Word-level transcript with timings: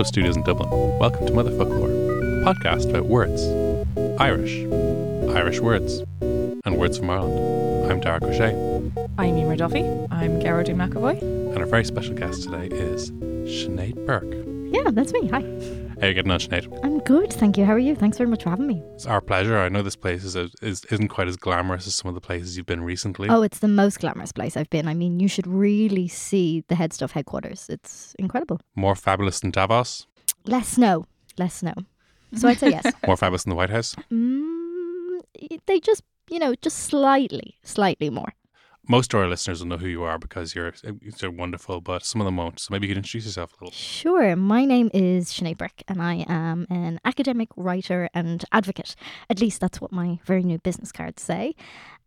Headstuff 0.00 0.06
Studios 0.06 0.36
in 0.36 0.42
Dublin. 0.44 0.98
Welcome 0.98 1.26
to 1.26 1.32
Mother 1.34 1.50
Foclóir, 1.50 2.40
a 2.40 2.54
podcast 2.54 2.88
about 2.88 3.04
words, 3.04 3.42
Irish, 4.18 4.64
Irish 5.36 5.60
words, 5.60 6.02
and 6.64 6.78
words 6.78 6.96
from 6.96 7.10
Ireland. 7.10 7.92
I'm 7.92 8.00
Darach 8.00 8.20
Ó 8.20 8.32
Séaghdha, 8.32 9.10
I'm 9.18 9.34
Éimear 9.34 9.58
Duffy. 9.58 9.82
I'm 10.10 10.40
Gearóidín 10.40 10.76
McAvoy. 10.76 11.20
and 11.20 11.58
our 11.58 11.66
very 11.66 11.84
special 11.84 12.14
guest 12.14 12.44
today 12.44 12.74
is 12.74 13.10
Sinead 13.10 14.06
Burke. 14.06 14.32
Yeah, 14.72 14.90
that's 14.90 15.12
me. 15.12 15.28
Hi. 15.28 15.42
How 15.42 16.06
are 16.06 16.08
you 16.08 16.14
getting 16.14 16.30
on, 16.30 16.40
Sinead? 16.40 16.89
Good, 17.10 17.32
thank 17.32 17.58
you. 17.58 17.64
How 17.64 17.72
are 17.72 17.78
you? 17.80 17.96
Thanks 17.96 18.18
very 18.18 18.30
much 18.30 18.44
for 18.44 18.50
having 18.50 18.68
me. 18.68 18.84
It's 18.94 19.04
our 19.04 19.20
pleasure. 19.20 19.58
I 19.58 19.68
know 19.68 19.82
this 19.82 19.96
place 19.96 20.22
is, 20.22 20.36
is 20.36 20.84
isn't 20.92 21.08
quite 21.08 21.26
as 21.26 21.36
glamorous 21.36 21.88
as 21.88 21.96
some 21.96 22.08
of 22.08 22.14
the 22.14 22.20
places 22.20 22.56
you've 22.56 22.66
been 22.66 22.84
recently. 22.84 23.28
Oh, 23.28 23.42
it's 23.42 23.58
the 23.58 23.66
most 23.66 23.98
glamorous 23.98 24.30
place 24.30 24.56
I've 24.56 24.70
been. 24.70 24.86
I 24.86 24.94
mean, 24.94 25.18
you 25.18 25.26
should 25.26 25.48
really 25.48 26.06
see 26.06 26.62
the 26.68 26.76
Head 26.76 26.92
Stuff 26.92 27.10
headquarters. 27.10 27.68
It's 27.68 28.14
incredible. 28.20 28.60
More 28.76 28.94
fabulous 28.94 29.40
than 29.40 29.50
Davos, 29.50 30.06
Less 30.46 30.68
snow, 30.68 31.04
less 31.36 31.54
snow. 31.54 31.74
So 32.36 32.46
I'd 32.46 32.60
say 32.60 32.70
yes. 32.70 32.92
more 33.08 33.16
fabulous 33.16 33.42
than 33.42 33.50
the 33.50 33.56
White 33.56 33.70
House. 33.70 33.96
Mm, 34.12 35.18
they 35.66 35.80
just, 35.80 36.04
you 36.30 36.38
know, 36.38 36.54
just 36.62 36.78
slightly, 36.78 37.56
slightly 37.64 38.08
more. 38.08 38.34
Most 38.88 39.14
of 39.14 39.20
our 39.20 39.28
listeners 39.28 39.60
will 39.60 39.68
know 39.68 39.76
who 39.76 39.86
you 39.86 40.02
are 40.02 40.18
because 40.18 40.54
you're 40.54 40.72
wonderful, 41.30 41.80
but 41.80 42.04
some 42.04 42.20
of 42.20 42.24
them 42.24 42.38
won't. 42.38 42.58
So 42.58 42.72
maybe 42.72 42.88
you 42.88 42.90
could 42.90 42.98
introduce 42.98 43.24
yourself 43.24 43.52
a 43.52 43.64
little. 43.64 43.76
Sure. 43.76 44.34
My 44.34 44.64
name 44.64 44.90
is 44.92 45.30
Sinead 45.30 45.58
Burke, 45.58 45.82
and 45.86 46.02
I 46.02 46.24
am 46.28 46.66
an 46.70 46.98
academic 47.04 47.50
writer 47.56 48.08
and 48.14 48.44
advocate. 48.50 48.96
At 49.28 49.40
least 49.40 49.60
that's 49.60 49.80
what 49.80 49.92
my 49.92 50.18
very 50.24 50.42
new 50.42 50.58
business 50.58 50.90
cards 50.90 51.22
say. 51.22 51.54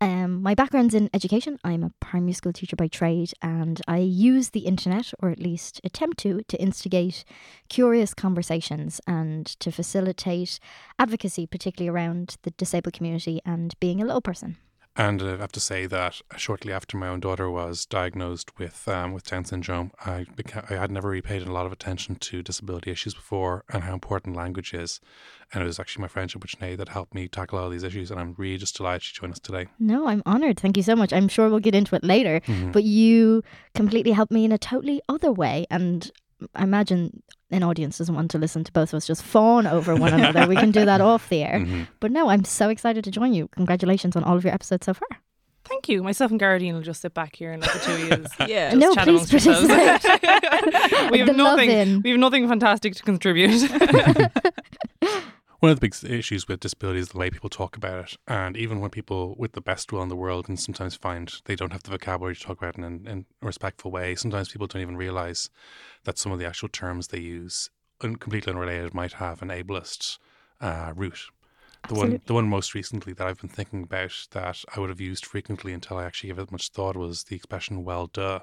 Um, 0.02 0.42
my 0.42 0.56
background's 0.56 0.94
in 0.94 1.09
education. 1.14 1.58
I'm 1.64 1.84
a 1.84 1.92
primary 2.02 2.34
school 2.34 2.52
teacher 2.52 2.75
by 2.75 2.90
trade, 2.90 3.31
and 3.42 3.80
I 3.88 4.00
use 4.00 4.50
the 4.50 4.62
internet, 4.62 5.14
or 5.22 5.30
at 5.30 5.40
least 5.40 5.80
attempt 5.86 6.17
to, 6.19 6.42
to 6.50 6.58
instigate 6.62 7.23
curious 7.69 8.14
conversations 8.14 9.00
and 9.08 9.45
to 9.62 9.72
facilitate 9.72 10.59
advocacy, 11.00 11.47
particularly 11.47 11.90
around 11.90 12.36
the 12.42 12.52
disabled 12.52 12.94
community 12.94 13.40
and 13.45 13.73
being 13.80 14.02
a 14.02 14.06
little 14.06 14.22
person. 14.22 14.58
And 14.95 15.23
I 15.23 15.38
have 15.38 15.52
to 15.53 15.59
say 15.59 15.88
that 15.88 16.22
shortly 16.38 16.72
after 16.72 16.97
my 16.97 17.08
own 17.08 17.19
daughter 17.19 17.49
was 17.49 17.83
diagnosed 17.86 18.59
with 18.59 18.88
um, 18.88 19.11
with 19.13 19.25
Down 19.25 19.44
syndrome, 19.44 19.91
I 20.05 20.25
beca- 20.35 20.69
I 20.72 20.75
had 20.80 20.91
never 20.91 21.09
really 21.09 21.22
paid 21.22 21.41
a 21.41 21.52
lot 21.52 21.66
of 21.66 21.72
attention 21.72 22.16
to 22.16 22.44
disability 22.44 22.91
issues 22.91 23.16
before 23.16 23.63
and 23.69 23.83
how 23.83 23.94
important 23.94 24.35
language 24.35 24.72
is. 24.72 25.00
And 25.52 25.63
it 25.63 25.66
was 25.66 25.80
actually 25.80 26.03
my 26.03 26.08
friendship 26.09 26.44
with 26.44 26.52
Sinead 26.52 26.77
that 26.77 26.89
helped 26.89 27.16
me 27.16 27.27
tackle 27.27 27.58
all 27.58 27.69
these 27.72 27.81
issues. 27.83 28.11
And 28.11 28.19
I'm 28.19 28.35
really 28.38 28.58
just 28.58 28.77
delighted 28.77 29.02
she 29.02 29.19
joined 29.19 29.33
us 29.33 29.39
today. 29.39 29.66
No, 29.80 30.08
I'm 30.08 30.22
honored. 30.27 30.59
Thank 30.59 30.77
you 30.77 30.83
so 30.83 30.95
much. 30.95 31.11
I'm 31.11 31.28
sure 31.28 31.50
we'll 31.50 31.59
get 31.59 31.73
into 31.75 31.95
it 31.95 32.03
later, 32.03 32.39
Mhm. 32.41 32.72
but 32.72 32.83
you 32.83 33.44
completely 33.73 34.11
helped 34.11 34.31
me 34.31 34.45
in 34.45 34.52
a 34.52 34.59
totally 34.59 35.02
other 35.09 35.31
way. 35.31 35.66
And 35.72 36.11
I 36.53 36.63
imagine 36.63 37.23
an 37.54 37.64
audience 37.64 37.98
doesn't 38.00 38.16
want 38.16 38.32
to 38.32 38.38
listen 38.38 38.64
to 38.64 38.72
both 38.72 38.94
of 38.94 38.98
us 38.98 39.06
just 39.08 39.23
fawn 39.23 39.66
over 39.68 39.96
one 39.96 40.14
another. 40.20 40.48
we 40.48 40.56
can 40.56 40.72
do 40.72 40.84
that 40.86 41.00
off 41.02 41.30
the 41.30 41.44
air. 41.44 41.59
Mhm. 41.59 41.88
But 42.00 42.12
no, 42.12 42.30
I'm 42.30 42.44
so 42.44 42.70
excited 42.70 43.04
to 43.06 43.12
join 43.12 43.34
you. 43.34 43.48
Congratulations 43.56 44.16
on 44.16 44.23
all 44.23 44.36
of 44.36 44.44
your 44.44 44.54
episodes 44.54 44.86
so 44.86 44.94
far. 44.94 45.08
Thank 45.66 45.88
you. 45.88 46.04
Myself 46.04 46.30
and 46.31 46.40
Gearóidín 46.42 46.74
will 46.74 46.81
just 46.81 47.00
sit 47.00 47.14
back 47.14 47.38
here 47.38 47.54
and 47.54 47.62
let 47.62 47.72
the 47.72 47.80
two 47.80 47.92
of 47.94 48.00
you. 48.00 48.48
Yeah, 48.54 48.72
just 48.72 48.81
No, 48.81 48.94
chat 48.96 49.06
please 49.06 49.09
amongst 49.16 49.31
yourselves. 49.31 49.68
participate. 49.70 50.22
we 51.12 51.18
have 51.20 51.28
The 51.28 51.34
nothing. 51.34 52.02
We 52.04 52.09
have 52.09 52.20
nothing 52.20 52.48
fantastic 52.50 52.96
to 52.96 53.04
contribute. 53.04 53.62
One 55.64 55.72
of 55.72 55.80
the 55.80 55.88
big 55.88 55.95
issues 56.03 56.45
with 56.45 56.59
disability 56.59 57.00
is 57.00 57.08
the 57.08 57.17
way 57.17 57.30
people 57.30 57.50
talk 57.50 57.78
about 57.78 58.11
it. 58.11 58.17
And 58.28 58.58
even 58.58 58.81
when 58.81 58.89
people 58.89 59.34
with 59.38 59.53
the 59.53 59.62
best 59.62 59.94
will 59.94 60.03
in 60.03 60.09
the 60.09 60.16
world 60.18 60.47
can 60.47 60.57
sometimes 60.57 60.94
find 60.94 61.34
they 61.46 61.56
don't 61.56 61.72
have 61.72 61.84
the 61.84 61.91
vocabulary 61.91 62.35
to 62.35 62.41
talk 62.41 62.57
about 62.57 62.78
it 62.78 62.84
in, 62.84 63.07
in 63.07 63.25
a 63.41 63.46
respectful 63.46 63.90
way, 63.90 64.13
sometimes 64.16 64.50
people 64.50 64.68
don't 64.68 64.81
even 64.81 64.97
realize 64.97 65.50
that 66.03 66.18
some 66.18 66.34
of 66.34 66.40
the 66.40 66.46
actual 66.46 66.68
terms 66.68 67.07
they 67.07 67.22
use, 67.22 67.69
un- 68.01 68.18
completely 68.18 68.51
unrelated, 68.51 68.94
might 68.94 69.13
have 69.13 69.41
an 69.41 69.47
ableist 69.47 70.18
uh, 70.59 70.91
root. 70.97 71.18
The 71.88 71.94
one, 71.94 72.19
the 72.25 72.34
one 72.34 72.50
most 72.50 72.74
recently 72.74 73.13
that 73.13 73.25
I've 73.25 73.40
been 73.40 73.50
thinking 73.50 73.84
about 73.84 74.28
that 74.31 74.66
I 74.75 74.81
would 74.81 74.90
have 74.90 75.00
used 75.00 75.25
frequently 75.25 75.72
until 75.72 75.95
I 75.95 76.03
actually 76.03 76.31
gave 76.31 76.40
it 76.40 76.51
much 76.51 76.72
thought 76.72 76.97
was 76.97 77.24
the 77.24 77.38
expression 77.38 77.85
"well, 77.85 78.07
duh," 78.07 78.41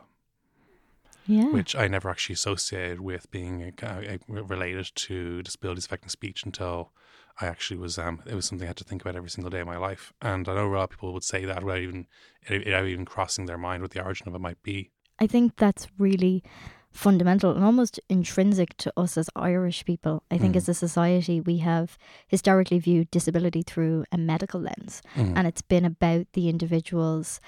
Yeah. 1.26 1.50
which 1.50 1.76
I 1.76 1.87
never 1.87 2.08
actually 2.08 2.32
associated 2.32 3.00
with 3.02 3.31
being 3.31 3.75
uh, 3.82 3.87
uh, 3.87 4.16
related 4.26 4.91
to 4.94 5.42
disabilities 5.42 5.84
affecting 5.84 6.08
speech 6.08 6.44
until 6.47 6.94
I 7.40 7.46
actually 7.46 7.78
was. 7.78 7.98
Um, 7.98 8.22
it 8.26 8.34
was 8.34 8.46
something 8.46 8.66
I 8.66 8.68
had 8.68 8.76
to 8.78 8.84
think 8.84 9.02
about 9.02 9.16
every 9.16 9.30
single 9.30 9.50
day 9.50 9.60
of 9.60 9.66
my 9.66 9.76
life, 9.78 10.12
and 10.20 10.48
I 10.48 10.54
know 10.54 10.66
a 10.66 10.74
lot 10.76 10.84
of 10.84 10.90
people 10.90 11.12
would 11.12 11.24
say 11.24 11.44
that 11.44 11.62
without 11.62 11.80
even 11.80 12.06
without 12.48 12.86
even 12.86 13.04
crossing 13.04 13.46
their 13.46 13.58
mind 13.58 13.82
what 13.82 13.92
the 13.92 14.02
origin 14.04 14.28
of 14.28 14.34
it 14.34 14.40
might 14.40 14.62
be. 14.62 14.90
I 15.18 15.26
think 15.26 15.56
that's 15.56 15.86
really 15.98 16.42
fundamental 16.90 17.52
and 17.54 17.64
almost 17.64 18.00
intrinsic 18.08 18.76
to 18.78 18.92
us 18.96 19.16
as 19.16 19.30
Irish 19.36 19.84
people. 19.84 20.24
I 20.30 20.38
think 20.38 20.54
Mm. 20.54 20.56
as 20.56 20.68
a 20.68 20.74
society, 20.74 21.40
we 21.40 21.58
have 21.58 21.96
historically 22.26 22.78
viewed 22.80 23.10
disability 23.12 23.62
through 23.62 24.04
a 24.10 24.18
medical 24.18 24.60
lens, 24.60 25.00
Mm. 25.14 25.34
and 25.36 25.46
it's 25.46 25.62
been 25.62 25.84
about 25.84 26.26
the 26.32 26.48
individual's 26.48 27.40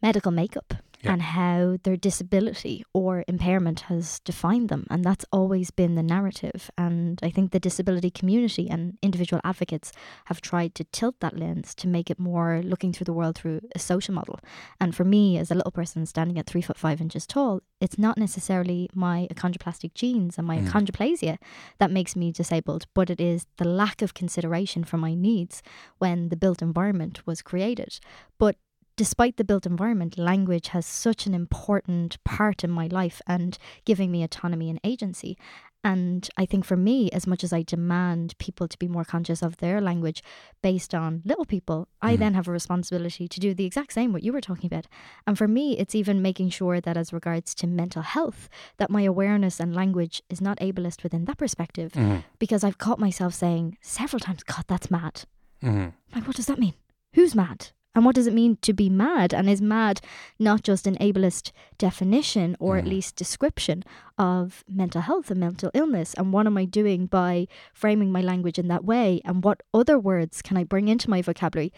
medical 0.00 0.32
makeup 0.32 0.74
Yeah. 1.02 1.12
and 1.12 1.22
how 1.22 1.78
their 1.82 1.96
disability 1.96 2.84
or 2.94 3.24
impairment 3.26 3.80
has 3.90 4.20
defined 4.20 4.68
them. 4.68 4.86
And 4.90 5.04
that's 5.04 5.24
always 5.32 5.70
been 5.70 5.94
the 5.96 6.02
narrative. 6.02 6.70
And 6.78 7.18
I 7.22 7.30
think 7.30 7.50
the 7.50 7.60
disability 7.60 8.10
community 8.10 8.68
and 8.70 8.98
individual 9.02 9.40
advocates 9.44 9.92
have 10.26 10.40
tried 10.40 10.74
to 10.76 10.84
tilt 10.84 11.16
that 11.20 11.36
lens 11.36 11.74
to 11.76 11.88
make 11.88 12.08
it 12.10 12.18
more 12.18 12.62
looking 12.64 12.92
through 12.92 13.06
the 13.06 13.12
world 13.12 13.36
through 13.36 13.60
a 13.74 13.78
social 13.78 14.14
model. 14.14 14.38
And 14.80 14.94
for 14.94 15.04
me, 15.04 15.38
as 15.38 15.50
a 15.50 15.54
little 15.54 15.72
person 15.72 16.06
standing 16.06 16.38
at 16.38 16.46
three 16.46 16.62
foot 16.62 16.78
five 16.78 17.00
inches 17.00 17.26
tall, 17.26 17.60
it's 17.80 17.98
not 17.98 18.16
necessarily 18.16 18.88
my 18.94 19.26
achondroplastic 19.32 19.94
genes 19.94 20.38
and 20.38 20.46
my 20.46 20.58
Mm. 20.58 20.68
achondroplasia 20.68 21.38
that 21.78 21.90
makes 21.90 22.14
me 22.14 22.30
disabled, 22.30 22.86
but 22.94 23.10
it 23.10 23.20
is 23.20 23.46
the 23.56 23.64
lack 23.66 24.02
of 24.02 24.14
consideration 24.14 24.84
for 24.84 24.98
my 24.98 25.14
needs 25.14 25.62
when 25.98 26.28
the 26.28 26.36
built 26.36 26.62
environment 26.62 27.26
was 27.26 27.42
created. 27.42 27.98
But 28.38 28.56
despite 28.96 29.36
the 29.36 29.44
built 29.44 29.66
environment, 29.66 30.18
language 30.18 30.68
has 30.68 30.86
such 30.86 31.26
an 31.26 31.34
important 31.34 32.22
part 32.24 32.62
in 32.64 32.70
my 32.70 32.86
life 32.86 33.20
and 33.26 33.58
giving 33.84 34.10
me 34.10 34.22
autonomy 34.22 34.68
and 34.70 34.80
agency. 34.84 35.36
And 35.84 36.28
I 36.36 36.46
think 36.46 36.64
for 36.64 36.76
me, 36.76 37.10
as 37.10 37.26
much 37.26 37.42
as 37.42 37.52
I 37.52 37.62
demand 37.64 38.38
people 38.38 38.68
to 38.68 38.78
be 38.78 38.86
more 38.86 39.04
conscious 39.04 39.42
of 39.42 39.56
their 39.56 39.80
language 39.80 40.22
based 40.62 40.94
on 40.94 41.22
little 41.24 41.44
people, 41.44 41.88
I 42.00 42.14
Mhm. 42.14 42.18
then 42.20 42.34
have 42.34 42.46
a 42.46 42.52
responsibility 42.52 43.26
to 43.26 43.40
do 43.40 43.52
the 43.52 43.64
exact 43.64 43.92
same 43.92 44.12
what 44.12 44.22
you 44.22 44.32
were 44.32 44.40
talking 44.40 44.68
about. 44.68 44.86
And 45.26 45.36
for 45.36 45.48
me, 45.48 45.76
it's 45.76 45.96
even 45.96 46.22
making 46.22 46.50
sure 46.50 46.80
that 46.80 46.96
as 46.96 47.12
regards 47.12 47.52
to 47.56 47.66
mental 47.66 48.02
health, 48.02 48.48
that 48.76 48.90
my 48.90 49.02
awareness 49.02 49.58
and 49.58 49.74
language 49.74 50.22
is 50.30 50.40
not 50.40 50.58
ableist 50.60 51.02
within 51.02 51.24
that 51.24 51.38
perspective. 51.38 51.92
Mhm. 51.94 52.22
Because 52.38 52.62
I've 52.62 52.78
caught 52.78 53.00
myself 53.00 53.34
saying 53.34 53.76
several 53.80 54.20
times, 54.20 54.44
God, 54.44 54.64
that's 54.68 54.88
mad. 54.88 55.24
Mhm. 55.62 55.94
Like, 56.14 56.28
what 56.28 56.36
does 56.36 56.46
that 56.46 56.60
mean? 56.60 56.74
Who's 57.14 57.34
mad? 57.34 57.70
And 57.94 58.04
what 58.06 58.14
does 58.14 58.26
it 58.26 58.32
mean 58.32 58.56
to 58.62 58.72
be 58.72 58.88
mad? 58.88 59.34
And 59.34 59.50
is 59.50 59.60
mad 59.60 60.00
not 60.38 60.62
just 60.62 60.86
an 60.86 60.96
ableist 60.96 61.52
definition 61.76 62.56
or 62.58 62.78
at 62.78 62.86
least 62.86 63.16
description 63.16 63.84
of 64.16 64.64
mental 64.66 65.02
health 65.02 65.30
and 65.30 65.40
mental 65.40 65.70
illness? 65.74 66.14
And 66.14 66.32
what 66.32 66.46
am 66.46 66.56
I 66.56 66.64
doing 66.64 67.04
by 67.06 67.48
framing 67.74 68.10
my 68.10 68.22
language 68.22 68.58
in 68.58 68.68
that 68.68 68.84
way? 68.84 69.20
And 69.24 69.44
what 69.44 69.62
other 69.74 69.98
words 69.98 70.40
can 70.40 70.56
I 70.56 70.64
bring 70.64 70.88
into 70.88 71.10
my 71.10 71.20
vocabulary 71.22 71.72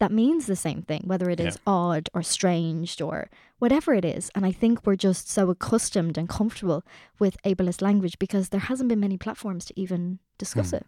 that 0.00 0.10
means 0.10 0.46
the 0.46 0.56
same 0.56 0.80
thing, 0.80 1.02
whether 1.04 1.28
it 1.28 1.38
is 1.40 1.58
odd 1.66 2.08
or 2.14 2.22
strange 2.22 3.00
or 3.02 3.28
whatever 3.58 3.92
it 3.94 4.04
is? 4.04 4.30
And 4.34 4.44
I 4.46 4.50
think 4.50 4.84
we're 4.86 4.96
just 4.96 5.28
so 5.30 5.50
accustomed 5.50 6.16
and 6.18 6.26
comfortable 6.28 6.82
with 7.18 7.36
ableist 7.44 7.82
language 7.82 8.18
because 8.18 8.48
there 8.48 8.60
hasn't 8.60 8.88
been 8.88 8.98
many 8.98 9.18
platforms 9.18 9.66
to 9.66 9.78
even 9.78 10.18
discuss 10.38 10.70
Mm. 10.70 10.78
it. 10.78 10.86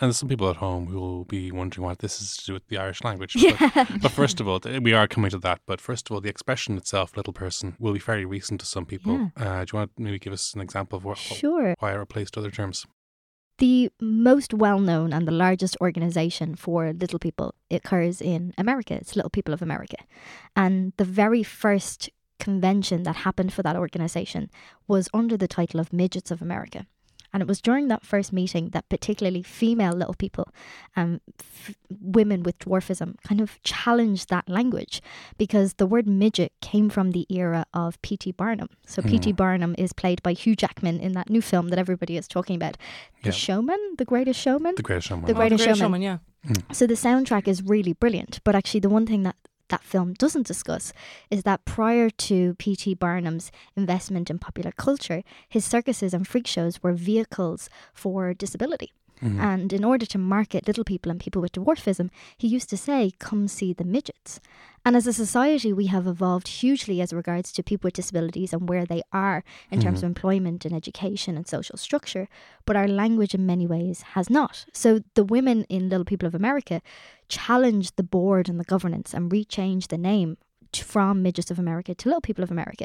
And 0.00 0.08
there's 0.08 0.16
some 0.16 0.28
people 0.30 0.48
at 0.48 0.56
home 0.56 0.86
who 0.86 0.98
will 0.98 1.24
be 1.24 1.52
wondering 1.52 1.84
what 1.84 1.98
this 1.98 2.22
is 2.22 2.36
to 2.38 2.46
do 2.46 2.52
with 2.54 2.66
the 2.68 2.78
Irish 2.78 3.04
language. 3.04 3.36
Yeah. 3.36 3.84
but 4.00 4.10
first 4.10 4.40
of 4.40 4.48
all, 4.48 4.58
we 4.80 4.94
are 4.94 5.06
coming 5.06 5.30
to 5.30 5.38
that. 5.38 5.60
But 5.66 5.78
first 5.80 6.08
of 6.08 6.14
all, 6.14 6.20
the 6.22 6.30
expression 6.30 6.78
itself, 6.78 7.16
little 7.18 7.34
person, 7.34 7.76
will 7.78 7.92
be 7.92 7.98
fairly 7.98 8.24
recent 8.24 8.60
to 8.60 8.66
some 8.66 8.86
people. 8.86 9.30
Uh, 9.36 9.64
do 9.64 9.70
you 9.72 9.78
want 9.78 9.94
to 9.96 10.02
maybe 10.02 10.18
give 10.18 10.32
us 10.32 10.54
an 10.54 10.62
example 10.62 10.96
of 10.96 11.04
what, 11.04 11.18
Sure. 11.18 11.74
why 11.80 11.92
it 11.92 11.96
replaced 11.96 12.38
other 12.38 12.50
terms? 12.50 12.86
The 13.58 13.90
most 14.00 14.54
well 14.54 14.78
known 14.78 15.12
and 15.12 15.28
the 15.28 15.32
largest 15.32 15.76
organization 15.82 16.54
for 16.54 16.94
little 16.94 17.18
people 17.18 17.54
occurs 17.70 18.22
in 18.22 18.54
America. 18.56 18.94
It's 18.94 19.16
Little 19.16 19.28
People 19.28 19.52
of 19.52 19.60
America. 19.60 19.96
And 20.56 20.94
the 20.96 21.04
very 21.04 21.42
first 21.42 22.08
convention 22.38 23.02
that 23.02 23.16
happened 23.16 23.52
for 23.52 23.62
that 23.62 23.76
organization 23.76 24.50
was 24.88 25.10
under 25.12 25.36
the 25.36 25.46
title 25.46 25.78
of 25.78 25.92
Midgets 25.92 26.30
of 26.30 26.40
America. 26.40 26.86
And 27.32 27.40
it 27.42 27.46
was 27.48 27.60
during 27.60 27.88
that 27.88 28.04
first 28.04 28.32
meeting 28.32 28.70
that 28.70 28.88
particularly 28.88 29.42
female 29.42 29.92
little 29.92 30.14
people, 30.14 30.48
um, 30.96 31.20
f- 31.40 31.74
women 32.00 32.42
with 32.42 32.58
dwarfism, 32.58 33.14
kind 33.22 33.40
of 33.40 33.62
challenged 33.62 34.28
that 34.30 34.48
language 34.48 35.00
because 35.38 35.74
the 35.74 35.86
word 35.86 36.06
midget 36.08 36.52
came 36.60 36.90
from 36.90 37.12
the 37.12 37.26
era 37.28 37.64
of 37.72 38.00
P.T. 38.02 38.32
Barnum. 38.32 38.68
So 38.86 39.00
P.T. 39.02 39.32
Mm. 39.32 39.36
Barnum 39.36 39.74
is 39.78 39.92
played 39.92 40.22
by 40.22 40.32
Hugh 40.32 40.56
Jackman 40.56 40.98
in 41.00 41.12
that 41.12 41.30
new 41.30 41.40
film 41.42 41.68
that 41.68 41.78
everybody 41.78 42.16
is 42.16 42.26
talking 42.26 42.56
about, 42.56 42.76
The 43.22 43.28
Yeah. 43.28 43.32
Showman, 43.32 43.94
The 43.98 44.04
Greatest 44.04 44.40
Showman. 44.40 44.74
The 44.76 44.82
Greatest 44.82 45.08
Showman. 45.08 45.26
The 45.26 45.32
Oh, 45.32 45.36
Greatest 45.36 45.64
Great 45.64 45.76
Showman. 45.76 46.02
yeah. 46.02 46.18
So 46.72 46.86
the 46.86 46.94
soundtrack 46.94 47.46
is 47.46 47.62
really 47.62 47.92
brilliant, 47.92 48.40
but 48.44 48.54
actually 48.54 48.80
the 48.80 48.88
one 48.88 49.06
thing 49.06 49.22
that 49.24 49.36
that 49.70 49.82
film 49.82 50.12
doesn't 50.14 50.46
discuss 50.46 50.92
is 51.30 51.42
that 51.44 51.64
prior 51.64 52.10
to 52.10 52.54
P.T. 52.54 52.94
Barnum's 52.94 53.50
investment 53.76 54.30
in 54.30 54.38
popular 54.38 54.72
culture, 54.72 55.22
his 55.48 55.64
circuses 55.64 56.12
and 56.14 56.28
freak 56.28 56.46
shows 56.46 56.82
were 56.82 56.92
vehicles 56.92 57.70
for 57.94 58.34
disability. 58.34 58.92
Mhm. 59.22 59.38
And 59.38 59.72
in 59.72 59.84
order 59.84 60.06
to 60.06 60.18
market 60.18 60.66
little 60.66 60.84
people 60.84 61.10
and 61.10 61.20
people 61.20 61.42
with 61.42 61.52
dwarfism, 61.52 62.10
he 62.38 62.48
used 62.48 62.70
to 62.70 62.76
say, 62.76 63.12
Come 63.18 63.48
see 63.48 63.72
the 63.72 63.84
midgets. 63.84 64.40
And 64.84 64.96
as 64.96 65.06
a 65.06 65.12
society, 65.12 65.72
we 65.74 65.86
have 65.86 66.06
evolved 66.06 66.48
hugely 66.48 67.02
as 67.02 67.12
regards 67.12 67.52
to 67.52 67.62
people 67.62 67.88
with 67.88 67.94
disabilities 67.94 68.54
and 68.54 68.66
where 68.66 68.86
they 68.86 69.02
are 69.12 69.44
in 69.70 69.78
terms 69.80 69.98
of 69.98 70.04
employment 70.04 70.64
and 70.64 70.74
education 70.74 71.36
and 71.36 71.46
social 71.46 71.76
structure. 71.76 72.28
But 72.64 72.76
our 72.76 72.88
language, 72.88 73.34
in 73.34 73.44
many 73.44 73.66
ways, 73.66 74.00
has 74.14 74.30
not. 74.30 74.64
So 74.72 75.00
the 75.14 75.24
women 75.24 75.64
in 75.68 75.90
Little 75.90 76.06
People 76.06 76.26
of 76.26 76.34
America 76.34 76.80
challenged 77.28 77.96
the 77.96 78.02
board 78.02 78.48
and 78.48 78.58
the 78.58 78.64
governance 78.64 79.12
and 79.12 79.30
rechanged 79.30 79.88
the 79.88 79.98
name 79.98 80.38
from 80.78 81.22
Midgets 81.22 81.50
of 81.50 81.58
America 81.58 81.94
to 81.94 82.08
Little 82.08 82.20
People 82.20 82.44
of 82.44 82.50
America. 82.50 82.84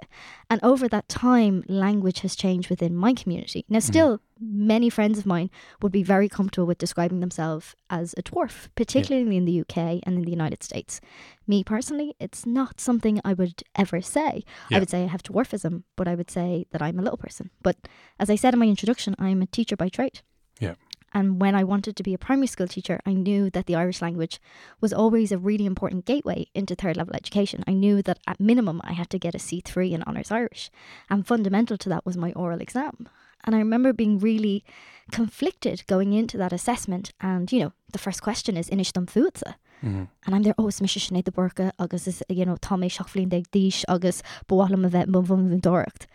And 0.50 0.60
over 0.64 0.88
that 0.88 1.08
time, 1.08 1.64
language 1.68 2.20
has 2.20 2.36
changed 2.36 2.70
within 2.70 2.96
my 2.96 3.14
community. 3.14 3.66
Now, 3.70 3.78
mm-hmm. 3.78 3.86
still, 3.86 4.22
many 4.40 4.90
friends 4.90 5.18
of 5.18 5.26
mine 5.26 5.50
would 5.82 5.92
be 5.92 6.04
very 6.04 6.28
comfortable 6.28 6.68
with 6.68 6.78
describing 6.78 7.20
themselves 7.20 7.76
as 7.90 8.14
a 8.18 8.24
dwarf, 8.24 8.70
particularly 8.76 9.38
in 9.38 9.46
the 9.46 9.62
UK 9.62 10.02
and 10.04 10.18
in 10.18 10.22
the 10.24 10.32
United 10.32 10.64
States. 10.64 11.02
Me 11.48 11.64
personally, 11.64 12.16
it's 12.20 12.46
not 12.46 12.82
something 12.82 13.22
I 13.24 13.34
would 13.34 13.64
ever 13.76 14.02
say. 14.02 14.44
Yeah. 14.70 14.78
I 14.78 14.80
would 14.80 14.90
say 14.90 15.04
I 15.04 15.08
have 15.08 15.24
dwarfism, 15.24 15.84
but 15.96 16.08
I 16.08 16.16
would 16.16 16.32
say 16.32 16.66
that 16.72 16.82
I'm 16.82 17.00
a 17.00 17.02
little 17.02 17.18
person. 17.18 17.50
But 17.62 17.78
as 18.20 18.30
I 18.30 18.36
said 18.36 18.54
in 18.54 18.60
my 18.60 18.68
introduction, 18.68 19.16
I'm 19.20 19.42
a 19.42 19.48
teacher 19.48 19.76
by 19.76 19.90
trade. 19.90 20.22
Yeah. 20.60 20.76
And 21.16 21.40
when 21.40 21.56
I 21.56 21.64
wanted 21.64 21.96
to 21.96 22.04
be 22.04 22.14
a 22.14 22.18
primary 22.18 22.48
school 22.48 22.68
teacher, 22.68 23.00
I 23.06 23.14
knew 23.14 23.50
that 23.52 23.68
the 23.68 23.76
Irish 23.76 24.02
language 24.02 24.42
was 24.82 24.92
always 24.92 25.32
a 25.32 25.38
really 25.38 25.66
important 25.66 26.04
gateway 26.06 26.48
into 26.54 26.76
third 26.76 26.98
level 26.98 27.16
education. 27.16 27.64
I 27.66 27.72
knew 27.72 28.02
that 28.02 28.20
at 28.28 28.38
minimum 28.38 28.82
I 28.84 28.92
had 28.92 29.10
to 29.12 29.18
get 29.18 29.34
a 29.34 29.38
C3 29.38 29.94
in 29.94 30.04
Honours 30.04 30.30
Irish. 30.30 30.70
And 31.10 31.26
fundamental 31.26 31.78
to 31.78 31.90
that 31.90 32.06
was 32.06 32.18
my 32.18 32.34
oral 32.34 32.60
exam. 32.60 33.08
And 33.46 33.56
I 33.56 33.60
remember 33.60 33.94
being 33.94 34.20
really 34.20 34.66
conflicted 35.10 35.88
going 35.88 36.12
into 36.12 36.38
that 36.38 36.52
assessment. 36.52 37.14
And, 37.22 37.50
you 37.50 37.60
know, 37.62 37.72
the 37.94 38.00
first 38.00 38.22
question 38.22 38.58
is 38.58 38.70
Inish 38.70 38.92
dom 38.92 39.06
fuatsa. 39.06 39.56
Mhm. 39.84 40.10
And 40.26 40.36
I'm 40.36 40.44
there, 40.44 40.56
oh, 40.58 40.68
is 40.68 40.82
Misha 40.82 41.00
Sinead 41.00 41.24
the 41.24 41.32
Burka, 41.32 41.72
agus 41.80 42.08
is, 42.08 42.24
you 42.28 42.46
know, 42.46 42.58
Tommy 42.58 42.90
Shofflin 42.90 43.30
de 43.30 43.42
Dish, 43.52 43.86
agus 43.88 44.22
Boalam 44.50 44.90
Muvum 45.08 45.62
Dorocht. 45.62 46.08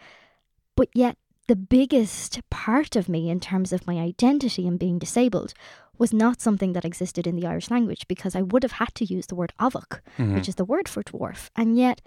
But 0.77 0.89
yet, 0.95 1.17
the 1.51 1.57
biggest 1.79 2.41
part 2.51 2.93
of 3.01 3.09
me 3.15 3.29
in 3.35 3.41
terms 3.41 3.73
of 3.73 3.87
my 3.91 3.97
identity 4.13 4.65
and 4.69 4.79
being 4.79 4.99
disabled 5.01 5.53
was 5.99 6.13
not 6.25 6.41
something 6.41 6.73
that 6.75 6.85
existed 6.91 7.27
in 7.27 7.37
the 7.37 7.47
Irish 7.53 7.71
language 7.77 8.03
because 8.13 8.35
I 8.37 8.43
would 8.51 8.63
have 8.67 8.77
had 8.83 8.93
to 8.99 9.05
use 9.17 9.27
the 9.27 9.35
word 9.41 9.53
avok, 9.59 9.91
Mhm. 10.19 10.35
which 10.35 10.49
is 10.51 10.55
the 10.61 10.65
word 10.73 10.87
for 10.89 11.03
dwarf. 11.03 11.41
And 11.61 11.69
yet, 11.85 11.99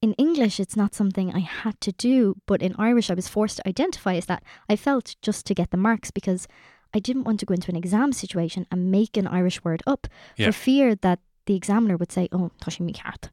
in 0.00 0.12
English, 0.26 0.56
it's 0.60 0.76
not 0.82 0.94
something 0.94 1.26
I 1.34 1.40
had 1.64 1.76
to 1.86 1.92
do, 2.10 2.16
but 2.50 2.62
in 2.62 2.74
Irish, 2.88 3.08
I 3.10 3.14
was 3.20 3.28
forced 3.36 3.56
to 3.58 3.68
identify 3.72 4.14
as 4.20 4.26
that. 4.26 4.42
I 4.72 4.76
felt 4.76 5.06
just 5.28 5.42
to 5.46 5.54
get 5.60 5.70
the 5.70 5.84
marks 5.88 6.10
because 6.18 6.42
I 6.96 6.98
didn't 7.06 7.24
want 7.24 7.38
to 7.40 7.46
go 7.46 7.54
into 7.54 7.70
an 7.72 7.76
exam 7.82 8.10
situation 8.12 8.66
and 8.70 8.90
make 8.98 9.16
an 9.16 9.26
Irish 9.40 9.58
word 9.64 9.82
up 9.92 10.02
Yeah. 10.36 10.46
for 10.46 10.52
fear 10.52 10.94
that 11.06 11.18
the 11.46 11.56
examiner 11.60 11.96
would 11.96 12.12
say, 12.12 12.24
oh, 12.36 12.50
Toshi 12.62 12.82
Mikart. 12.88 13.24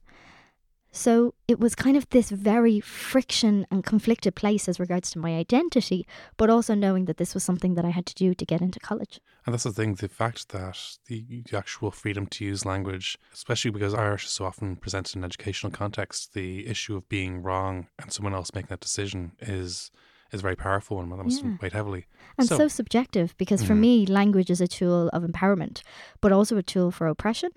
So 0.92 1.36
it 1.48 1.60
was 1.60 1.76
kind 1.76 1.96
of 1.96 2.10
this 2.10 2.32
very 2.32 2.80
friction 2.80 3.68
and 3.70 3.84
conflicted 3.84 4.34
place 4.36 4.68
as 4.68 4.80
regards 4.80 5.12
to 5.12 5.20
my 5.20 5.36
identity, 5.36 6.08
but 6.36 6.50
also 6.50 6.74
knowing 6.74 7.06
that 7.06 7.18
this 7.18 7.34
was 7.36 7.44
something 7.44 7.76
that 7.76 7.86
I 7.86 7.90
had 7.92 8.08
to 8.08 8.16
do 8.16 8.34
to 8.34 8.46
get 8.46 8.62
into 8.62 8.80
college. 8.80 9.20
And 9.46 9.54
that's 9.54 9.64
the 9.66 9.72
thing, 9.72 9.96
the 9.96 10.10
fact 10.10 10.50
that 10.50 10.80
the, 11.08 11.44
the 11.50 11.58
actual 11.58 11.92
freedom 11.92 12.26
to 12.28 12.46
use 12.46 12.66
language, 12.66 13.18
especially 13.34 13.72
because 13.72 13.94
Irish 13.94 14.26
is 14.26 14.32
so 14.32 14.46
often 14.46 14.76
presented 14.78 15.16
in 15.16 15.24
educational 15.24 15.72
context, 15.72 16.34
the 16.34 16.66
issue 16.68 16.96
of 16.96 17.08
being 17.08 17.44
wrong 17.44 17.88
and 18.02 18.12
someone 18.12 18.34
else 18.34 18.52
making 18.56 18.70
that 18.70 18.80
decision 18.80 19.34
is 19.40 19.92
is 20.32 20.42
very 20.42 20.56
powerful 20.56 21.00
and 21.02 21.12
that 21.12 21.18
must 21.18 21.44
Yeah. 21.44 21.58
weigh 21.60 21.70
heavily. 21.72 22.06
And 22.38 22.48
So- 22.48 22.58
so, 22.58 22.68
subjective 22.68 23.36
because 23.40 23.64
for 23.64 23.74
Mhm. 23.74 23.80
me, 23.80 24.06
language 24.06 24.52
is 24.52 24.62
a 24.62 24.68
tool 24.68 25.10
of 25.10 25.24
empowerment, 25.24 25.82
but 26.22 26.32
also 26.32 26.56
a 26.58 26.62
tool 26.62 26.92
for 26.92 27.08
oppression. 27.08 27.50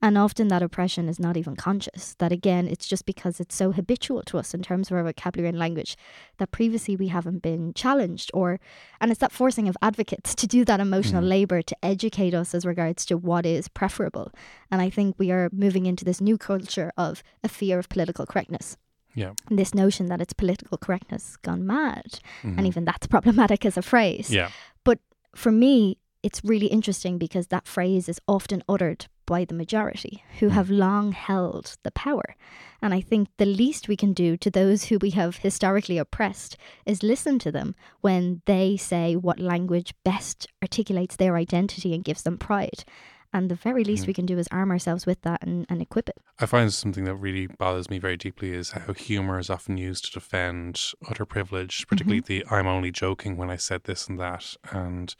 And 0.00 0.16
often 0.16 0.46
that 0.48 0.62
oppression 0.62 1.08
is 1.08 1.18
not 1.18 1.36
even 1.36 1.56
conscious. 1.56 2.14
That 2.18 2.30
again, 2.30 2.68
it's 2.68 2.86
just 2.86 3.04
because 3.04 3.40
it's 3.40 3.56
so 3.56 3.72
habitual 3.72 4.22
to 4.24 4.38
us 4.38 4.54
in 4.54 4.62
terms 4.62 4.90
of 4.90 4.96
our 4.96 5.02
vocabulary 5.02 5.48
and 5.48 5.58
language 5.58 5.96
that 6.38 6.52
previously 6.52 6.94
we 6.94 7.08
haven't 7.08 7.42
been 7.42 7.74
challenged 7.74 8.30
or 8.32 8.60
and 9.00 9.10
it's 9.10 9.18
that 9.20 9.32
forcing 9.32 9.68
of 9.68 9.76
advocates 9.82 10.34
to 10.40 10.46
do 10.46 10.64
that 10.64 10.78
emotional 10.80 11.22
Mhm. 11.22 11.28
labour 11.28 11.62
to 11.62 11.76
educate 11.84 12.32
us 12.32 12.54
as 12.54 12.64
regards 12.64 13.04
to 13.06 13.16
what 13.16 13.44
is 13.44 13.66
preferable. 13.66 14.30
And 14.70 14.80
I 14.80 14.88
think 14.88 15.16
we 15.18 15.32
are 15.32 15.50
moving 15.52 15.86
into 15.86 16.04
this 16.04 16.20
new 16.20 16.38
culture 16.38 16.92
of 16.96 17.22
a 17.42 17.48
fear 17.48 17.78
of 17.80 17.88
political 17.88 18.24
correctness. 18.24 18.76
Yeah. 19.14 19.32
This 19.50 19.74
notion 19.74 20.06
that 20.06 20.20
it's 20.20 20.32
political 20.32 20.78
correctness 20.78 21.36
gone 21.38 21.66
mad. 21.66 22.20
Mhm. 22.44 22.56
And 22.56 22.66
even 22.68 22.84
that's 22.84 23.08
problematic 23.08 23.66
as 23.66 23.76
a 23.76 23.82
phrase 23.82 24.30
yeah. 24.30 24.50
But 24.84 25.00
for 25.34 25.50
me, 25.50 25.98
it's 26.22 26.40
really 26.44 26.66
interesting 26.66 27.18
because 27.18 27.48
that 27.48 27.66
phrase 27.66 28.08
is 28.08 28.20
often 28.28 28.62
uttered 28.68 29.06
by 29.28 29.44
the 29.44 29.54
majority 29.54 30.24
who 30.38 30.48
Mm. 30.48 30.52
have 30.52 30.70
long 30.70 31.12
held 31.12 31.76
the 31.84 31.90
power. 31.90 32.34
And 32.80 32.94
I 32.94 33.00
think 33.02 33.28
the 33.36 33.44
least 33.62 33.86
we 33.88 33.96
can 33.96 34.12
do 34.14 34.36
to 34.38 34.50
those 34.50 34.84
who 34.84 34.98
we 34.98 35.10
have 35.10 35.36
historically 35.48 35.98
oppressed 35.98 36.56
is 36.86 37.02
listen 37.02 37.38
to 37.40 37.52
them 37.52 37.74
when 38.00 38.40
they 38.46 38.76
say 38.78 39.16
what 39.16 39.38
language 39.38 39.92
best 40.04 40.46
articulates 40.62 41.16
their 41.16 41.36
identity 41.36 41.94
and 41.94 42.02
gives 42.04 42.22
them 42.22 42.38
pride. 42.38 42.84
And 43.30 43.50
the 43.50 43.54
very 43.68 43.84
least 43.84 44.04
Mhm. 44.04 44.06
we 44.06 44.14
can 44.14 44.24
do 44.26 44.38
is 44.38 44.48
arm 44.50 44.70
ourselves 44.70 45.04
with 45.04 45.20
that 45.20 45.42
and, 45.42 45.66
and 45.68 45.82
equip 45.82 46.08
it. 46.08 46.16
I 46.38 46.46
find 46.46 46.72
something 46.72 47.04
that 47.04 47.16
really 47.16 47.46
bothers 47.46 47.90
me 47.90 47.98
very 47.98 48.16
deeply 48.16 48.52
is 48.52 48.70
how 48.70 48.94
humor 48.94 49.38
is 49.38 49.50
often 49.50 49.76
used 49.76 50.06
to 50.06 50.12
defend 50.12 50.80
utter 51.10 51.26
privilege, 51.26 51.86
particularly 51.86 52.20
the 52.20 52.46
I'm 52.50 52.66
only 52.66 52.90
joking 52.90 53.36
when 53.36 53.50
I 53.50 53.56
said 53.56 53.84
this 53.84 54.08
and 54.08 54.18
that. 54.18 54.56
And 54.72 55.14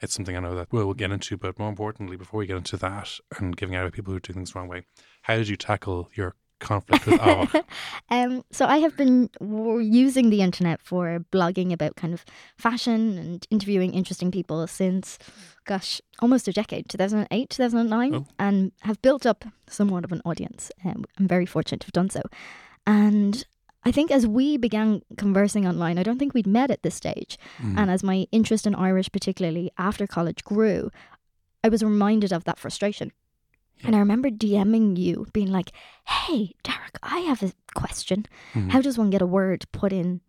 it's 0.00 0.14
something 0.14 0.36
I 0.36 0.40
know 0.40 0.54
that 0.54 0.68
we'll, 0.72 0.84
we'll 0.86 0.94
get 0.94 1.10
into, 1.10 1.36
but 1.36 1.58
more 1.58 1.68
importantly, 1.68 2.16
before 2.16 2.38
we 2.38 2.46
get 2.46 2.56
into 2.56 2.76
that 2.78 3.18
and 3.38 3.56
giving 3.56 3.74
out 3.76 3.92
people 3.92 4.12
who 4.12 4.20
do 4.20 4.32
things 4.32 4.52
the 4.52 4.58
wrong 4.58 4.68
way, 4.68 4.84
how 5.22 5.36
did 5.36 5.48
you 5.48 5.56
tackle 5.56 6.08
your 6.14 6.34
conflict 6.58 7.04
with 7.06 7.20
Ava? 7.20 7.64
um, 8.10 8.42
so 8.50 8.64
I 8.66 8.78
have 8.78 8.96
been 8.96 9.28
using 9.40 10.30
the 10.30 10.40
internet 10.40 10.80
for 10.80 11.24
blogging 11.30 11.72
about 11.72 11.96
kind 11.96 12.14
of 12.14 12.24
fashion 12.56 13.18
and 13.18 13.46
interviewing 13.50 13.92
interesting 13.92 14.30
people 14.30 14.66
since, 14.66 15.18
gosh, 15.64 16.00
almost 16.20 16.48
a 16.48 16.52
decade, 16.52 16.88
2008, 16.88 17.50
2009, 17.50 18.14
Oh. 18.14 18.26
and 18.38 18.72
have 18.80 19.02
built 19.02 19.26
up 19.26 19.44
somewhat 19.68 20.04
of 20.04 20.12
an 20.12 20.22
audience. 20.24 20.70
Um, 20.84 21.04
I'm 21.18 21.28
very 21.28 21.46
fortunate 21.46 21.80
to 21.80 21.86
have 21.88 21.92
done 21.92 22.08
so. 22.10 22.22
And 22.86 23.44
I 23.86 23.92
think 23.92 24.10
as 24.10 24.26
we 24.26 24.56
began 24.56 25.02
conversing 25.16 25.64
online, 25.66 25.96
I 25.98 26.02
don't 26.02 26.18
think 26.18 26.34
we'd 26.34 26.46
met 26.58 26.70
at 26.70 26.82
this 26.82 26.94
stage. 26.96 27.38
Mm. 27.58 27.78
And 27.78 27.90
as 27.90 28.02
my 28.02 28.26
interest 28.32 28.66
in 28.66 28.74
Irish, 28.74 29.08
particularly 29.12 29.70
after 29.78 30.06
college, 30.06 30.42
grew, 30.44 30.90
I 31.64 31.68
was 31.68 31.82
reminded 31.82 32.32
of 32.32 32.44
that 32.44 32.58
frustration. 32.58 33.12
And 33.84 33.94
I 33.94 33.98
remember 34.00 34.30
DMing 34.30 34.96
you, 34.96 35.26
being 35.32 35.52
like, 35.58 35.70
hey, 36.06 36.54
Darach, 36.64 36.96
I 37.02 37.18
have 37.30 37.42
a 37.42 37.52
question. 37.74 38.26
Mhm. 38.54 38.70
How 38.72 38.80
does 38.80 38.98
one 38.98 39.10
get 39.10 39.22
a 39.22 39.26
word 39.26 39.66
put 39.70 39.92
in 39.92 40.20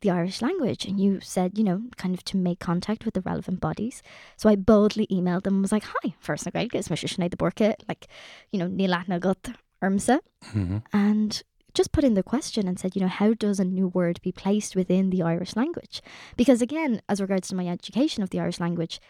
the 0.00 0.10
Irish 0.10 0.40
language? 0.40 0.84
And 0.86 1.00
you 1.00 1.20
said, 1.20 1.58
you 1.58 1.64
know, 1.64 1.82
kind 1.96 2.14
of 2.14 2.24
to 2.30 2.36
make 2.36 2.60
contact 2.60 3.04
with 3.04 3.14
the 3.14 3.20
relevant 3.30 3.60
bodies. 3.60 4.02
So 4.36 4.48
I 4.48 4.54
boldly 4.56 5.06
emailed 5.08 5.42
them 5.42 5.54
and 5.54 5.62
was 5.62 5.72
like, 5.72 5.84
hi, 5.84 6.14
first 6.20 6.44
gael, 6.52 6.68
it's 6.72 6.88
Mr. 6.88 7.08
Sinead 7.08 7.32
the 7.32 7.36
Burka, 7.36 7.74
like, 7.88 8.06
you 8.52 8.58
know, 8.60 8.68
Níl 8.68 9.08
na 9.08 9.18
got 9.18 9.42
Irmsa 9.82 10.20
Mhm. 10.54 10.82
and 10.92 11.42
just 11.74 11.92
put 11.92 12.04
in 12.04 12.14
the 12.14 12.22
question 12.22 12.66
and 12.68 12.78
said, 12.78 12.94
you 12.94 13.02
know, 13.02 13.08
how 13.08 13.34
does 13.34 13.58
a 13.60 13.64
new 13.64 13.88
word 13.88 14.20
be 14.22 14.32
placed 14.32 14.74
within 14.76 15.10
the 15.10 15.22
Irish 15.22 15.56
language? 15.56 16.00
Because 16.36 16.62
again, 16.62 17.02
as 17.08 17.20
regards 17.20 17.48
to 17.48 17.54
my 17.54 17.66
education 17.68 18.22
of 18.22 18.30
the 18.30 18.40
Irish 18.40 18.60
language, 18.60 19.00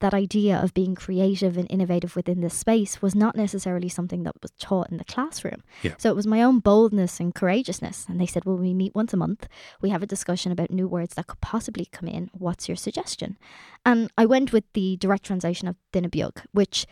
that 0.00 0.12
idea 0.12 0.58
of 0.58 0.74
being 0.74 0.94
creative 0.96 1.56
and 1.56 1.70
innovative 1.70 2.16
within 2.16 2.40
this 2.40 2.54
space 2.54 3.00
was 3.00 3.14
not 3.14 3.36
necessarily 3.36 3.88
something 3.88 4.24
that 4.24 4.34
was 4.42 4.50
taught 4.58 4.90
in 4.90 4.96
the 4.96 5.04
classroom. 5.04 5.62
Yeah. 5.82 5.94
So 5.98 6.10
it 6.10 6.16
was 6.16 6.26
my 6.26 6.42
own 6.42 6.58
boldness 6.58 7.20
and 7.20 7.32
courageousness. 7.34 8.06
And 8.08 8.20
they 8.20 8.26
said, 8.26 8.44
well, 8.44 8.56
we 8.56 8.74
meet 8.74 8.94
once 8.94 9.12
a 9.12 9.16
month. 9.16 9.46
We 9.80 9.90
have 9.90 10.02
a 10.02 10.06
discussion 10.06 10.50
about 10.50 10.70
new 10.72 10.88
words 10.88 11.14
that 11.14 11.28
could 11.28 11.40
possibly 11.40 11.86
come 11.86 12.08
in. 12.08 12.28
What's 12.32 12.68
your 12.68 12.76
suggestion? 12.76 13.38
And 13.86 14.10
I 14.18 14.26
went 14.26 14.52
with 14.52 14.64
the 14.72 14.96
direct 14.96 15.24
translation 15.26 15.68
of 15.68 15.76
duine 15.92 16.10
beag, 16.10 16.42
which 16.52 16.86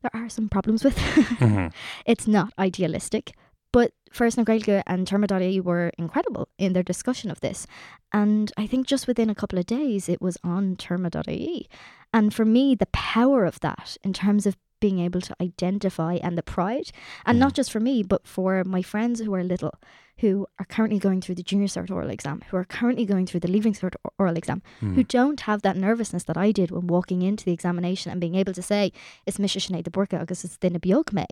there 0.00 0.10
are 0.14 0.28
some 0.30 0.48
problems 0.48 0.82
with. 0.82 0.96
Mhm. 1.36 1.72
it's 2.06 2.26
not 2.26 2.52
idealistic. 2.58 3.34
But 3.76 3.92
Foras 4.10 4.36
na 4.38 4.44
Gaeilge 4.44 4.82
and 4.86 5.06
téarma.ie 5.06 5.60
were 5.60 5.92
incredible 5.98 6.48
in 6.56 6.72
their 6.72 6.82
discussion 6.92 7.30
of 7.30 7.40
this. 7.40 7.66
And 8.10 8.50
I 8.56 8.66
think 8.66 8.86
just 8.86 9.06
within 9.06 9.28
a 9.28 9.34
couple 9.34 9.58
of 9.58 9.66
days, 9.66 10.08
it 10.08 10.22
was 10.26 10.38
on 10.42 10.76
téarma.ie. 10.76 11.68
And 12.16 12.32
for 12.32 12.46
me, 12.46 12.74
the 12.74 12.92
power 13.12 13.44
of 13.44 13.60
that 13.60 13.98
in 14.02 14.12
terms 14.14 14.46
of 14.46 14.56
being 14.80 14.98
able 15.00 15.20
to 15.28 15.36
identify 15.48 16.14
and 16.22 16.38
the 16.38 16.42
pride, 16.54 16.88
and 17.26 17.38
not 17.38 17.54
just 17.58 17.70
for 17.72 17.80
me, 17.80 18.02
but 18.02 18.26
for 18.26 18.64
my 18.64 18.82
friends 18.92 19.20
who 19.20 19.34
are 19.34 19.44
little, 19.44 19.74
who 20.22 20.46
are 20.58 20.64
currently 20.74 20.98
going 20.98 21.20
through 21.20 21.34
the 21.34 21.42
junior 21.50 21.66
cert 21.66 21.90
oral 21.90 22.10
exam, 22.16 22.42
who 22.48 22.56
are 22.56 22.64
currently 22.78 23.04
going 23.04 23.26
through 23.26 23.40
the 23.40 23.52
leaving 23.56 23.74
cert 23.74 23.94
oral 24.18 24.36
exam, 24.36 24.62
who 24.80 25.02
Mm. 25.04 25.08
don't 25.08 25.40
have 25.48 25.60
that 25.62 25.76
nervousness 25.76 26.24
that 26.24 26.38
I 26.46 26.48
did 26.60 26.70
when 26.70 26.86
walking 26.96 27.20
into 27.28 27.44
the 27.44 27.52
examination 27.58 28.10
and 28.12 28.20
being 28.24 28.36
able 28.36 28.54
to 28.54 28.62
say, 28.72 28.82
it's 29.26 29.38
Misha 29.38 29.60
Sinead 29.60 29.84
the 29.84 29.90
Burka, 29.90 30.18
because 30.20 30.44
it's 30.46 30.56
duine 30.56 30.80
beag 30.86 31.08
mé. 31.18 31.28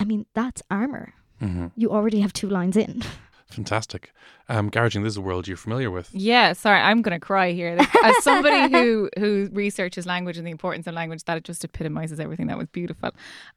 I 0.00 0.04
mean, 0.04 0.24
that's 0.34 0.62
armour. 0.70 1.06
Hmm 1.40 1.66
you 1.76 1.90
already 1.90 2.20
have 2.20 2.32
two 2.32 2.48
lines 2.48 2.76
in. 2.76 3.02
Fantastic. 3.46 4.12
Um, 4.48 4.70
Gearóidín, 4.70 5.02
this 5.04 5.12
is 5.12 5.16
a 5.16 5.20
world 5.20 5.46
you're 5.46 5.56
familiar 5.56 5.90
with. 5.90 6.10
Yeah, 6.12 6.54
sorry, 6.54 6.80
I'm 6.80 7.02
going 7.02 7.18
to 7.18 7.24
cry 7.24 7.52
here. 7.52 7.78
As 8.02 8.24
somebody 8.24 8.72
who 8.76 9.08
who 9.18 9.48
researches 9.52 10.06
language 10.06 10.36
and 10.36 10.46
the 10.46 10.50
importance 10.50 10.86
of 10.86 10.94
language, 10.94 11.24
that 11.24 11.44
just 11.44 11.64
epitomizes 11.64 12.18
everything. 12.18 12.48
That 12.48 12.58
was 12.58 12.68
beautiful. 12.68 13.10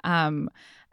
Um, 0.04 0.50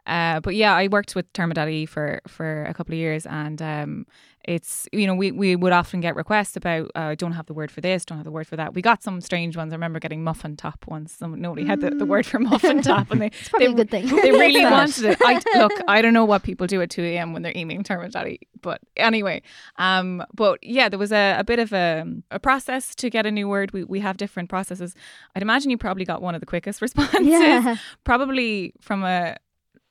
uh, 0.07 0.39
but 0.39 0.55
yeah, 0.55 0.73
I 0.73 0.87
worked 0.87 1.15
with 1.15 1.31
téarma.ie 1.33 1.85
for 1.85 2.21
for 2.27 2.63
a 2.63 2.73
couple 2.73 2.93
of 2.93 2.99
years, 2.99 3.25
and 3.25 3.61
um, 3.61 4.05
it's 4.43 4.87
you 4.91 5.07
know 5.07 5.15
we 5.15 5.31
we 5.31 5.55
would 5.55 5.71
often 5.73 5.99
get 6.01 6.15
requests 6.15 6.55
about 6.55 6.91
uh, 6.93 7.15
don't 7.15 7.31
have 7.31 7.47
the 7.47 7.53
word 7.53 7.71
for 7.71 7.81
this, 7.81 8.05
don't 8.05 8.19
have 8.19 8.25
the 8.25 8.31
word 8.31 8.45
for 8.47 8.55
that. 8.55 8.75
We 8.75 8.81
got 8.81 9.01
some 9.01 9.19
strange 9.19 9.57
ones. 9.57 9.73
I 9.73 9.75
remember 9.75 9.99
getting 9.99 10.23
muffin 10.23 10.55
top 10.55 10.85
once. 10.87 11.13
Some 11.13 11.41
nobody 11.41 11.65
had 11.65 11.81
the, 11.81 11.89
the 11.89 12.05
word 12.05 12.25
for 12.25 12.39
muffin 12.39 12.81
top, 12.81 13.09
and 13.11 13.21
they 13.21 13.25
It's 13.39 13.49
probably 13.49 13.67
they, 13.67 13.73
a 13.73 13.75
good 13.75 13.89
thing. 13.89 14.07
they 14.07 14.31
really 14.31 14.63
wanted 14.71 15.05
it. 15.05 15.17
I, 15.23 15.41
look, 15.55 15.73
I 15.87 16.01
don't 16.01 16.13
know 16.13 16.25
what 16.25 16.43
people 16.43 16.67
do 16.67 16.81
at 16.81 16.89
2 16.91 17.01
a.m. 17.01 17.33
when 17.33 17.41
they're 17.41 17.55
emailing 17.55 17.83
téarma.ie, 17.83 18.39
but 18.61 18.81
anyway. 18.95 19.41
Um, 19.77 20.23
but 20.33 20.59
yeah, 20.63 20.89
there 20.89 20.99
was 20.99 21.11
a, 21.11 21.37
a 21.39 21.43
bit 21.43 21.57
of 21.57 21.73
a, 21.73 22.05
a 22.29 22.39
process 22.39 22.93
to 22.95 23.09
get 23.09 23.25
a 23.25 23.31
new 23.31 23.47
word. 23.47 23.71
We, 23.71 23.83
we 23.83 23.99
have 24.01 24.17
different 24.17 24.49
processes. 24.49 24.93
I'd 25.35 25.41
imagine 25.41 25.71
you 25.71 25.77
probably 25.79 26.05
got 26.05 26.21
one 26.21 26.35
of 26.35 26.39
the 26.39 26.45
quickest 26.45 26.81
responses. 26.83 27.25
Yeah. 27.25 27.77
Probably 28.03 28.73
from 28.79 29.03
a 29.03 29.37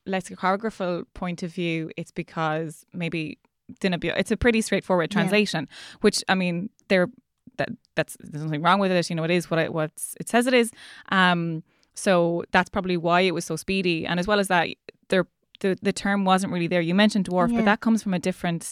lexicographical 0.07 1.05
point 1.15 1.43
of 1.43 1.53
view, 1.53 1.91
it's 1.97 2.11
because 2.11 2.85
maybe 2.93 3.39
it's 3.83 4.31
a 4.31 4.37
pretty 4.37 4.61
straightforward 4.61 5.11
Yeah. 5.13 5.21
translation, 5.21 5.69
which 6.01 6.23
I 6.29 6.35
mean, 6.35 6.71
they're 6.89 7.09
that 7.57 7.69
that's 7.95 8.17
there's 8.21 8.45
nothing 8.45 8.63
wrong 8.63 8.79
with 8.81 8.91
it. 8.91 9.09
You 9.11 9.17
know, 9.17 9.25
it 9.25 9.31
is 9.31 9.51
what 9.51 9.59
it 9.61 9.73
what 9.73 9.93
it 10.21 10.29
says 10.29 10.47
it 10.47 10.55
is. 10.55 10.71
Um, 11.11 11.63
so 11.95 12.43
that's 12.53 12.69
probably 12.69 12.97
why 12.97 13.21
it 13.21 13.33
was 13.33 13.45
so 13.45 13.57
speedy. 13.57 14.05
And 14.07 14.19
as 14.19 14.27
well 14.27 14.41
as 14.41 14.49
that, 14.49 14.69
there 15.09 15.27
the 15.65 15.73
the 15.89 15.93
term 16.05 16.21
wasn't 16.33 16.51
really 16.55 16.69
there. 16.75 16.83
You 16.91 16.95
mentioned 17.05 17.25
dwarf, 17.31 17.49
Yeah. 17.51 17.59
but 17.59 17.65
that 17.71 17.81
comes 17.87 17.99
from 18.05 18.15
a 18.15 18.23
different, 18.29 18.63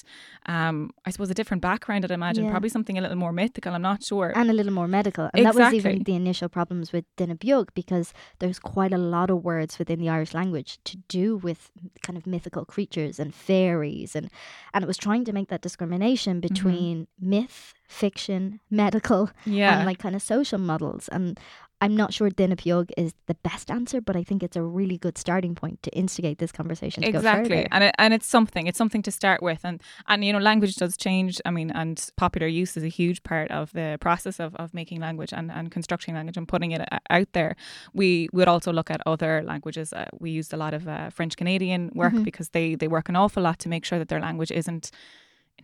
um, 0.54 0.76
I 1.06 1.10
suppose, 1.12 1.30
a 1.36 1.38
different 1.40 1.62
background. 1.70 2.00
I'd 2.04 2.10
imagine 2.22 2.44
Yeah. 2.44 2.50
probably 2.54 2.68
something 2.76 2.96
a 2.98 3.02
little 3.04 3.20
more 3.24 3.32
mythical. 3.42 3.70
I'm 3.76 3.86
not 3.90 4.00
sure. 4.10 4.28
and 4.38 4.48
a 4.54 4.56
little 4.60 4.76
more 4.80 4.88
medical. 5.00 5.26
And 5.34 5.46
that 5.46 5.54
was 5.54 5.72
even 5.80 5.94
the 6.10 6.14
initial 6.24 6.48
problems 6.58 6.86
with 6.94 7.04
duine 7.18 7.38
beag 7.44 7.66
because 7.80 8.06
there's 8.40 8.58
quite 8.74 8.92
a 9.00 9.02
lot 9.16 9.28
of 9.34 9.38
words 9.50 9.72
within 9.80 9.98
the 10.02 10.08
Irish 10.16 10.32
language 10.40 10.70
to 10.90 10.94
do 11.18 11.26
with 11.46 11.60
kind 12.06 12.16
of 12.18 12.24
mythical 12.34 12.64
creatures 12.74 13.16
and 13.22 13.30
fairies 13.48 14.10
and 14.18 14.26
and 14.72 14.80
it 14.84 14.88
was 14.92 15.00
trying 15.06 15.24
to 15.28 15.32
make 15.38 15.48
that 15.52 15.62
discrimination 15.68 16.34
between 16.48 16.96
myth, 17.34 17.56
fiction, 18.02 18.42
medical 18.70 19.22
yeah, 19.60 19.72
and 19.76 19.86
like 19.88 19.98
kind 20.04 20.16
of 20.18 20.22
social 20.34 20.60
models 20.72 21.04
and 21.16 21.38
I'm 21.82 21.96
not 21.96 22.10
sure 22.14 22.30
duine 22.30 22.56
beag 22.56 22.90
is 22.96 23.12
the 23.26 23.34
best 23.48 23.70
answer, 23.70 24.00
but 24.00 24.14
I 24.16 24.22
think 24.28 24.42
it's 24.42 24.56
a 24.56 24.62
really 24.62 24.98
good 24.98 25.18
starting 25.18 25.54
point 25.54 25.82
to 25.82 25.90
instigate 26.02 26.38
this 26.38 26.52
conversation 26.52 27.02
exactly. 27.04 27.66
and 27.70 27.84
it, 27.84 27.94
and 27.98 28.14
it's 28.14 28.26
something 28.36 28.66
it's 28.68 28.78
something 28.78 29.02
to 29.02 29.10
start 29.10 29.42
with. 29.42 29.60
And 29.64 29.82
and 30.06 30.24
you 30.24 30.32
know 30.32 30.38
language 30.38 30.76
does 30.76 30.96
change. 30.96 31.40
I 31.44 31.50
mean 31.50 31.70
and 31.70 31.96
popular 32.16 32.46
use 32.46 32.76
is 32.78 32.84
a 32.84 32.88
huge 33.00 33.22
part 33.24 33.50
of 33.50 33.72
the 33.72 33.98
process 34.00 34.38
of, 34.40 34.54
of 34.62 34.72
making 34.72 35.00
language 35.00 35.32
and, 35.38 35.50
and 35.50 35.70
constructing 35.70 36.14
language 36.14 36.36
and 36.36 36.46
putting 36.46 36.70
it 36.72 36.82
out 37.10 37.30
there. 37.32 37.56
We 37.92 38.28
would 38.32 38.48
also 38.48 38.72
look 38.72 38.90
at 38.90 39.00
other 39.06 39.42
languages. 39.52 39.92
Uh, 39.92 40.06
we 40.20 40.30
used 40.30 40.52
a 40.54 40.56
lot 40.64 40.74
of 40.74 40.86
uh, 40.86 41.10
french 41.10 41.36
canadian 41.36 41.90
work 41.94 42.12
Mhm. 42.14 42.24
because 42.24 42.48
they 42.50 42.76
they 42.76 42.88
work 42.88 43.08
an 43.08 43.16
awful 43.16 43.42
lot 43.42 43.58
to 43.60 43.68
make 43.68 43.84
sure 43.84 43.98
that 43.98 44.08
their 44.08 44.20
language 44.20 44.52
isn't 44.52 44.90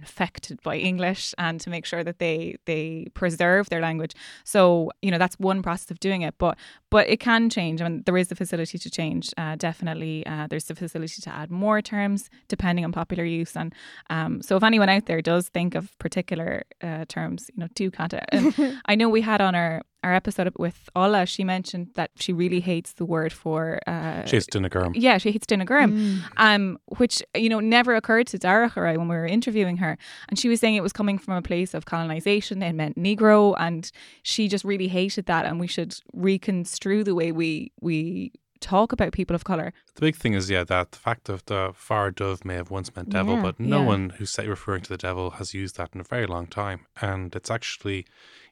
infected 0.01 0.63
by 0.63 0.77
English 0.77 1.35
and 1.39 1.61
to 1.61 1.71
make 1.71 1.85
sure 1.87 2.05
that 2.05 2.19
they 2.19 2.57
they 2.65 3.07
preserve 3.15 3.69
their 3.69 3.81
language. 3.81 4.15
So 4.45 4.91
you 5.03 5.11
know 5.11 5.19
that's 5.19 5.37
one 5.39 5.63
process 5.63 5.91
of 5.91 6.01
doing 6.01 6.23
it, 6.23 6.35
but 6.39 6.57
but 6.91 7.09
it 7.09 7.21
can 7.21 7.51
change. 7.51 7.81
I 7.81 7.89
mean, 7.89 8.03
there 8.07 8.17
is 8.17 8.29
the 8.29 8.35
facility 8.35 8.79
to 8.79 8.91
change. 8.91 9.33
Uh, 9.37 9.57
definitely, 9.57 10.27
uh, 10.27 10.47
there's 10.49 10.65
the 10.65 10.75
facility 10.75 11.21
to 11.23 11.31
add 11.31 11.51
more 11.51 11.83
terms 11.83 12.31
depending 12.49 12.85
on 12.85 12.93
popular 12.93 13.25
use. 13.25 13.57
And 13.57 13.75
um, 14.11 14.43
so 14.43 14.57
if 14.57 14.63
anyone 14.63 14.89
out 14.89 15.07
there 15.07 15.21
does 15.21 15.49
think 15.49 15.75
of 15.75 15.99
particular 15.99 16.65
uh, 16.83 17.05
terms, 17.09 17.51
you 17.55 17.61
know, 17.61 17.69
do 17.75 17.91
contact. 17.91 18.35
I 18.87 18.95
know 18.95 19.09
we 19.09 19.21
had 19.21 19.41
on 19.41 19.55
our 19.55 19.83
our 20.05 20.15
episode 20.15 20.53
with 20.59 20.89
Ola. 20.95 21.27
She 21.27 21.43
mentioned 21.45 21.89
that 21.95 22.11
she 22.17 22.33
really 22.33 22.61
hates 22.61 22.93
the 22.93 23.05
word 23.05 23.33
for. 23.33 23.81
Uh, 23.87 24.23
Chase 24.23 24.47
duine 24.47 24.69
gorm. 24.71 24.93
yeah, 24.95 25.19
she 25.19 25.33
hates 25.33 25.47
duine 25.47 25.65
gorm 25.67 25.91
Mm. 25.93 26.21
um, 26.37 26.79
which 26.99 27.23
you 27.37 27.49
know 27.49 27.61
never 27.61 27.95
occurred 27.97 28.27
to 28.29 28.39
Dara 28.39 28.73
or 28.77 28.87
I 28.87 28.97
when 28.97 29.09
we 29.09 29.17
were 29.17 29.27
interviewing 29.27 29.79
her, 29.79 29.99
and 30.29 30.39
she 30.39 30.49
was 30.49 30.61
saying 30.61 30.77
it 30.77 30.83
was 30.83 30.93
coming 30.93 31.19
from 31.19 31.35
a 31.35 31.43
place 31.43 31.75
of 31.75 31.85
colonization. 31.87 32.63
It 32.63 32.75
meant 32.75 32.97
Negro, 32.97 33.55
and 33.59 33.91
she 34.23 34.49
just 34.49 34.65
really 34.65 34.89
hated 34.89 35.27
that, 35.27 35.45
and 35.47 35.59
we 35.59 35.67
should 35.67 35.95
reconstrue 36.13 37.03
the 37.05 37.15
way 37.15 37.33
we 37.33 37.73
we 37.81 38.33
talk 38.61 38.93
about 38.93 39.13
people 39.13 39.35
of 39.37 39.45
color. 39.45 39.73
The 39.95 40.01
big 40.01 40.17
thing 40.17 40.35
is, 40.35 40.49
yeah, 40.51 40.65
that 40.65 40.93
the 40.93 40.99
fact 40.99 41.29
of 41.29 41.45
the 41.47 41.73
fear 41.75 42.11
dubh 42.13 42.45
may 42.45 42.55
have 42.55 42.71
once 42.71 42.95
meant 42.95 43.11
devil, 43.11 43.37
Yeah, 43.37 43.43
but 43.43 43.61
no 43.61 43.81
yeah. 43.81 43.87
one 43.87 44.11
who's 44.11 44.31
say, 44.31 44.47
referring 44.47 44.83
to 44.83 44.89
the 44.89 44.97
devil 44.99 45.31
has 45.33 45.55
used 45.55 45.77
that 45.77 45.91
in 45.95 46.01
a 46.01 46.05
very 46.05 46.27
long 46.27 46.47
time. 46.47 46.87
And 47.01 47.35
it's 47.35 47.51
actually, 47.51 47.99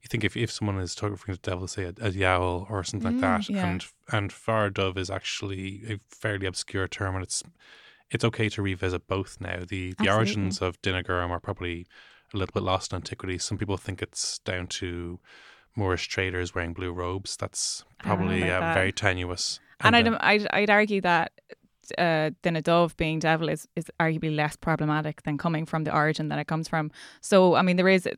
you 0.03 0.09
think 0.09 0.25
if, 0.25 0.37
if 0.37 0.51
someone 0.51 0.79
is 0.79 0.95
talking 0.95 1.13
referring 1.13 1.37
to 1.37 1.43
the 1.43 1.51
devil, 1.51 1.67
say 1.69 1.85
a, 1.85 1.95
a 2.01 2.11
yowl 2.11 2.67
or 2.71 2.83
something 2.85 3.13
Mm, 3.13 3.15
like 3.15 3.21
that, 3.21 3.49
yeah. 3.51 3.67
and 3.67 3.87
and 4.13 4.33
fear 4.33 4.71
dubh 4.71 4.97
is 4.99 5.11
actually 5.11 5.83
a 5.89 5.99
fairly 6.15 6.47
obscure 6.47 6.89
term, 6.89 7.15
and 7.15 7.25
it's 7.25 7.43
it's 8.11 8.25
okay 8.25 8.49
to 8.51 8.63
revisit 8.63 9.07
both 9.09 9.39
now. 9.41 9.59
The 9.61 9.67
the 9.67 9.89
Absolutely. 9.99 10.09
origins 10.11 10.63
of 10.63 10.81
duine 10.83 11.05
gorm 11.05 11.31
are 11.33 11.41
probably 11.41 11.87
a 12.35 12.37
little 12.37 12.53
bit 12.53 12.63
lost 12.63 12.93
in 12.93 12.97
antiquity. 12.97 13.39
Some 13.39 13.59
people 13.59 13.77
think 13.77 14.03
it's 14.03 14.39
down 14.41 14.67
to 14.81 15.21
Moorish 15.77 16.09
traders 16.09 16.55
wearing 16.55 16.73
blue 16.73 16.93
robes. 16.93 17.37
That's 17.37 17.85
I 18.01 18.09
don't 18.09 18.21
know 18.21 18.27
probably 18.27 18.43
uh, 18.51 18.61
that. 18.61 18.75
very 18.75 18.93
tenuous. 18.93 19.61
And, 19.81 19.97
I'd, 19.97 20.09
I'd 20.21 20.47
I'd 20.53 20.71
argue 20.71 21.01
that 21.03 21.33
uh, 21.99 22.31
then 22.43 22.57
a 22.57 22.63
dove 22.63 22.97
being 22.97 23.19
devil 23.21 23.49
is 23.49 23.69
is 23.77 23.87
arguably 24.01 24.35
less 24.35 24.57
problematic 24.57 25.23
than 25.23 25.39
coming 25.39 25.67
from 25.67 25.85
the 25.85 25.95
origin 25.95 26.29
that 26.29 26.39
it 26.39 26.47
comes 26.47 26.69
from. 26.69 26.91
So 27.21 27.55
I 27.55 27.63
mean, 27.63 27.77
there 27.77 27.89
is. 27.89 28.09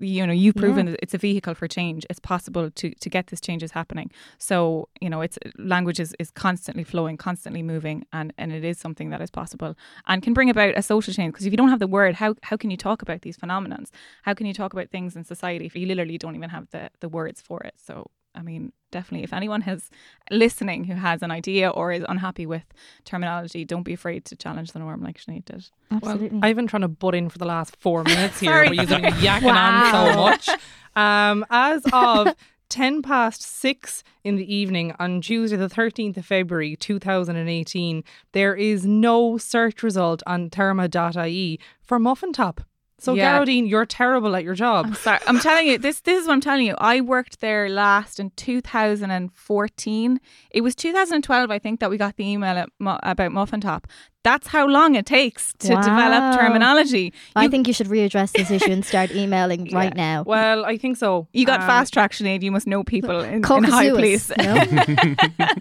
You 0.00 0.26
know, 0.26 0.32
you've 0.32 0.56
proven 0.56 0.86
Yeah. 0.86 0.92
that 0.92 1.00
it's 1.04 1.14
a 1.14 1.18
vehicle 1.18 1.54
for 1.54 1.68
change. 1.68 2.04
It's 2.10 2.18
possible 2.18 2.68
to 2.68 2.90
to 3.04 3.08
get 3.08 3.28
this 3.28 3.40
changes 3.40 3.70
happening. 3.70 4.10
So 4.38 4.88
you 5.00 5.08
know, 5.08 5.20
it's 5.20 5.38
language 5.56 6.00
is, 6.00 6.16
is 6.18 6.32
constantly 6.32 6.82
flowing, 6.82 7.16
constantly 7.16 7.62
moving, 7.62 8.04
and, 8.12 8.32
and 8.38 8.52
it 8.52 8.64
is 8.64 8.76
something 8.80 9.10
that 9.10 9.20
is 9.20 9.30
possible 9.30 9.76
and 10.08 10.20
can 10.20 10.34
bring 10.34 10.50
about 10.50 10.76
a 10.76 10.82
social 10.82 11.14
change. 11.14 11.32
Because 11.32 11.46
if 11.46 11.52
you 11.52 11.56
don't 11.56 11.68
have 11.68 11.78
the 11.78 11.86
word, 11.86 12.16
how 12.16 12.34
how 12.42 12.56
can 12.56 12.70
you 12.72 12.76
talk 12.76 13.02
about 13.02 13.22
these 13.22 13.36
phenomenons? 13.36 13.90
How 14.24 14.34
can 14.34 14.46
you 14.46 14.54
talk 14.54 14.72
about 14.72 14.90
things 14.90 15.14
in 15.14 15.22
society 15.22 15.66
if 15.66 15.76
you 15.76 15.86
literally 15.86 16.18
don't 16.18 16.34
even 16.34 16.50
have 16.50 16.66
the 16.70 16.90
the 16.98 17.08
words 17.08 17.40
for 17.40 17.62
it? 17.62 17.74
So 17.76 18.10
I 18.34 18.42
mean, 18.42 18.72
definitely, 18.92 19.24
if 19.24 19.32
anyone 19.32 19.62
has 19.62 19.90
listening 20.30 20.84
who 20.84 20.94
has 20.94 21.22
an 21.22 21.30
idea 21.30 21.70
or 21.70 21.92
is 21.92 22.04
unhappy 22.08 22.46
with 22.46 22.62
terminology, 23.04 23.64
don't 23.64 23.82
be 23.82 23.94
afraid 23.94 24.24
to 24.26 24.36
challenge 24.36 24.72
the 24.72 24.78
norm 24.78 25.02
like 25.02 25.18
Sinead 25.20 25.44
did. 25.46 25.68
Absolutely. 25.90 26.40
I've 26.42 26.56
been 26.56 26.66
trying 26.66 26.82
to 26.82 26.88
butt 26.88 27.14
in 27.14 27.28
for 27.28 27.38
the 27.38 27.46
last 27.46 27.76
four 27.76 28.04
minutes 28.04 28.40
here, 28.40 28.52
Sorry. 28.52 28.68
but 28.68 28.76
you've 28.76 28.88
been 28.88 29.02
yakking 29.14 29.52
on 29.54 29.92
so 29.92 30.16
much. 30.20 30.48
Um, 30.94 31.44
as 31.50 31.82
of 31.92 32.34
10 32.68 33.00
past 33.02 33.42
6 33.42 34.04
in 34.24 34.36
the 34.36 34.54
evening 34.54 34.94
on 34.98 35.20
Tuesday, 35.22 35.56
the 35.56 35.68
13th 35.68 36.18
of 36.18 36.26
February 36.26 36.76
2018, 36.76 38.04
there 38.32 38.54
is 38.54 38.86
no 38.86 39.38
search 39.38 39.82
result 39.82 40.22
on 40.26 40.50
téarma.ie 40.50 41.58
for 41.82 41.98
Muffin 41.98 42.32
Top. 42.32 42.60
So, 43.00 43.14
Yeah. 43.14 43.38
Gearóidín, 43.38 43.68
you're 43.68 43.86
terrible 43.86 44.34
at 44.34 44.42
your 44.42 44.54
job. 44.56 44.86
I'm 44.86 44.94
sorry. 44.94 45.20
I'm 45.28 45.38
telling 45.38 45.68
you, 45.68 45.78
this 45.78 46.00
this 46.00 46.20
is 46.20 46.26
what 46.26 46.32
I'm 46.34 46.40
telling 46.40 46.66
you. 46.66 46.74
I 46.78 47.00
worked 47.00 47.40
there 47.40 47.68
last 47.68 48.18
in 48.18 48.30
2014. 48.36 50.20
It 50.50 50.60
was 50.62 50.74
2012, 50.74 51.50
I 51.50 51.58
think, 51.60 51.78
that 51.80 51.90
we 51.90 51.96
got 51.96 52.16
the 52.16 52.26
email 52.26 52.56
at, 52.58 52.68
about 52.80 53.32
Muffin 53.32 53.60
Top. 53.60 53.86
That's 54.24 54.48
how 54.48 54.66
long 54.66 54.96
it 54.96 55.06
takes 55.06 55.52
to 55.60 55.74
Wow. 55.74 55.80
develop 55.82 56.38
terminology. 56.40 57.12
I 57.36 57.44
You- 57.44 57.50
think 57.50 57.68
you 57.68 57.72
should 57.72 57.86
readdress 57.86 58.32
this 58.32 58.50
issue 58.50 58.72
and 58.72 58.84
start 58.84 59.12
emailing 59.12 59.68
right 59.72 59.94
now. 59.94 60.24
Well, 60.26 60.64
I 60.66 60.76
think 60.76 60.96
so. 60.96 61.28
You 61.32 61.46
got 61.46 61.60
Um, 61.60 61.66
fast 61.66 61.92
track, 61.92 62.10
Sinead. 62.12 62.42
You 62.42 62.50
must 62.50 62.66
know 62.66 62.82
people 62.82 63.20
in, 63.20 63.34
in 63.34 63.42
Caucasus 63.42 63.72
high 63.74 63.90
place. 63.90 64.30
no? 64.36 64.54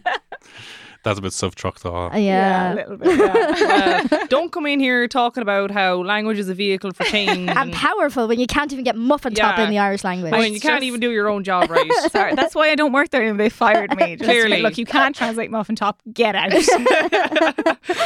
That's 1.08 1.20
a 1.20 1.22
bit 1.22 1.32
soft 1.32 1.58
truck 1.58 1.80
though. 1.80 2.10
Uh, 2.12 2.18
yeah. 2.18 2.74
a 2.74 2.76
little 2.76 2.98
bit. 2.98 3.18
Yeah. 3.18 4.04
uh, 4.12 4.26
don't 4.30 4.52
come 4.52 4.66
in 4.66 4.82
here 4.82 5.08
talking 5.08 5.42
about 5.42 5.72
how 5.72 6.04
language 6.04 6.38
is 6.38 6.50
a 6.50 6.54
vehicle 6.54 6.92
for 6.92 7.04
change. 7.16 7.50
and 7.50 7.72
powerful 7.72 8.28
when 8.28 8.42
you 8.42 8.46
can't 8.46 8.74
even 8.74 8.84
get 8.84 8.98
muffin 8.98 9.34
top 9.34 9.58
in 9.58 9.70
the 9.70 9.80
Irish 9.80 10.04
language. 10.04 10.34
I 10.34 10.40
mean, 10.42 10.50
you 10.52 10.56
It's 10.58 10.64
can't 10.66 10.84
even 10.84 11.00
do 11.00 11.12
your 11.12 11.30
own 11.30 11.46
job 11.46 11.70
right. 11.72 11.90
Sorry, 12.12 12.36
that's 12.36 12.54
why 12.54 12.72
I 12.72 12.76
don't 12.76 12.92
work 12.92 13.10
there. 13.12 13.24
and 13.24 13.40
They 13.40 13.48
fired 13.48 13.96
me. 13.96 14.18
Just, 14.18 14.30
Clearly. 14.30 14.62
look, 14.62 14.78
you 14.78 14.86
can't 14.86 15.16
translate 15.16 15.50
muffin 15.50 15.78
top. 15.78 16.02
Get 16.12 16.36
out. 16.36 16.52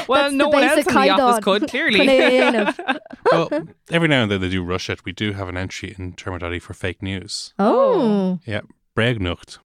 well, 0.07 0.21
That's 0.21 0.33
no 0.35 0.49
one 0.49 0.63
else 0.63 0.75
basic 0.85 0.93
in 0.95 1.01
the 1.01 1.09
office 1.09 1.39
Kaidan. 1.39 1.43
could, 1.43 1.69
clearly. 1.69 2.07
Well, 3.31 3.49
every 3.89 4.09
now 4.09 4.21
and 4.23 4.31
then 4.31 4.41
they 4.41 4.49
do 4.49 4.63
rush 4.63 4.91
it. 4.91 5.03
We 5.05 5.11
do 5.11 5.33
have 5.33 5.49
an 5.49 5.57
entry 5.57 5.95
in 5.97 6.13
téarma.ie 6.13 6.59
for 6.59 6.73
fake 6.75 7.01
news. 7.01 7.53
oh. 7.57 8.37
Yeah, 8.45 8.61
Bréagnuacht. 8.95 9.57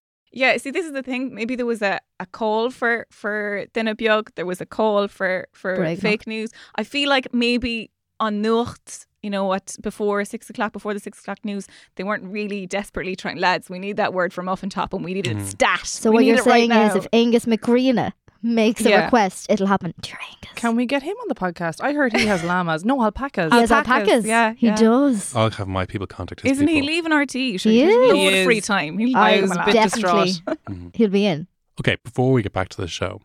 Yeah, 0.43 0.57
see, 0.63 0.71
this 0.71 0.85
is 0.85 0.93
the 0.93 1.03
thing. 1.11 1.23
Maybe 1.35 1.57
there 1.57 1.65
was 1.75 1.83
a, 1.93 1.95
a 2.21 2.27
call 2.39 2.71
for 2.71 3.07
for 3.21 3.65
duine 3.75 3.95
beag. 4.01 4.25
There 4.37 4.45
was 4.53 4.61
a 4.61 4.67
call 4.79 5.09
for 5.09 5.33
for 5.61 5.73
bréagnuacht. 5.79 6.03
fake 6.09 6.25
news. 6.27 6.51
I 6.81 6.83
feel 6.85 7.09
like 7.09 7.27
maybe 7.33 7.91
on 8.21 8.33
Nuacht, 8.45 9.07
you 9.23 9.31
know 9.31 9.45
what, 9.53 9.67
before 9.83 10.25
six 10.25 10.49
o'clock, 10.51 10.73
before 10.73 10.93
the 10.95 11.01
six 11.01 11.15
o'clock 11.21 11.41
news, 11.51 11.65
they 11.97 12.05
weren't 12.05 12.25
really 12.39 12.67
desperately 12.67 13.17
trying. 13.17 13.39
Lads, 13.39 13.69
we 13.71 13.79
need 13.79 13.97
that 13.97 14.13
word 14.19 14.31
from 14.37 14.47
off 14.49 14.63
and 14.63 14.73
top, 14.73 14.93
and 14.95 15.03
we 15.05 15.13
need 15.15 15.27
it 15.27 15.37
Mm. 15.39 15.43
stat. 15.55 15.87
So 15.87 16.11
We 16.11 16.15
what 16.15 16.21
need 16.21 16.29
you're 16.29 16.39
it 16.39 16.47
right 16.47 16.69
saying 16.69 16.71
is 16.87 16.95
now." 16.95 17.01
if 17.01 17.07
Aengus 17.13 17.47
Mac 17.47 17.61
Grianna 17.63 18.13
makes 18.47 18.85
a 18.85 18.91
Yeah. 18.91 19.05
request, 19.05 19.47
it'll 19.51 19.67
happen. 19.67 19.93
Dear 20.01 20.19
Angus. 20.21 20.51
Can 20.55 20.77
we 20.77 20.87
get 20.87 21.03
him 21.03 21.17
on 21.21 21.29
the 21.29 21.35
podcast? 21.35 21.81
I 21.83 21.93
heard 21.93 22.15
he 22.17 22.27
has 22.27 22.43
llamas. 22.51 22.85
No, 22.85 23.03
alpacas. 23.03 23.53
he 23.53 23.59
has 23.61 23.71
Alpacas, 23.71 24.03
alpacas. 24.09 24.27
yeah, 24.27 24.53
he 24.55 24.67
yeah. 24.69 24.77
does. 24.77 25.35
I'll 25.35 25.51
have 25.51 25.69
my 25.69 25.85
people 25.85 26.07
contact 26.07 26.41
his 26.43 26.53
Isn't 26.53 26.69
he 26.69 26.81
people. 26.81 26.87
leaving 26.87 27.13
RT? 27.13 27.61
Sure, 27.61 27.73
He 27.73 27.83
is. 27.83 27.95
loads 27.95 28.13
He 28.19 28.39
of 28.41 28.45
free 28.45 28.61
time. 28.61 28.99
He'll 28.99 29.17
I 29.17 29.35
give 29.35 29.43
was 29.43 29.57
a 29.57 29.61
a 29.61 29.65
bit 29.67 29.73
definitely. 29.75 30.25
distraught. 30.25 30.59
Mm-hmm. 30.71 30.89
He'll 30.95 31.11
be 31.11 31.27
in. 31.27 31.47
Okay, 31.81 31.97
before 32.03 32.33
we 32.33 32.43
get 32.43 32.53
back 32.53 32.69
to 32.71 32.81
the 32.81 32.89
show, 32.89 33.21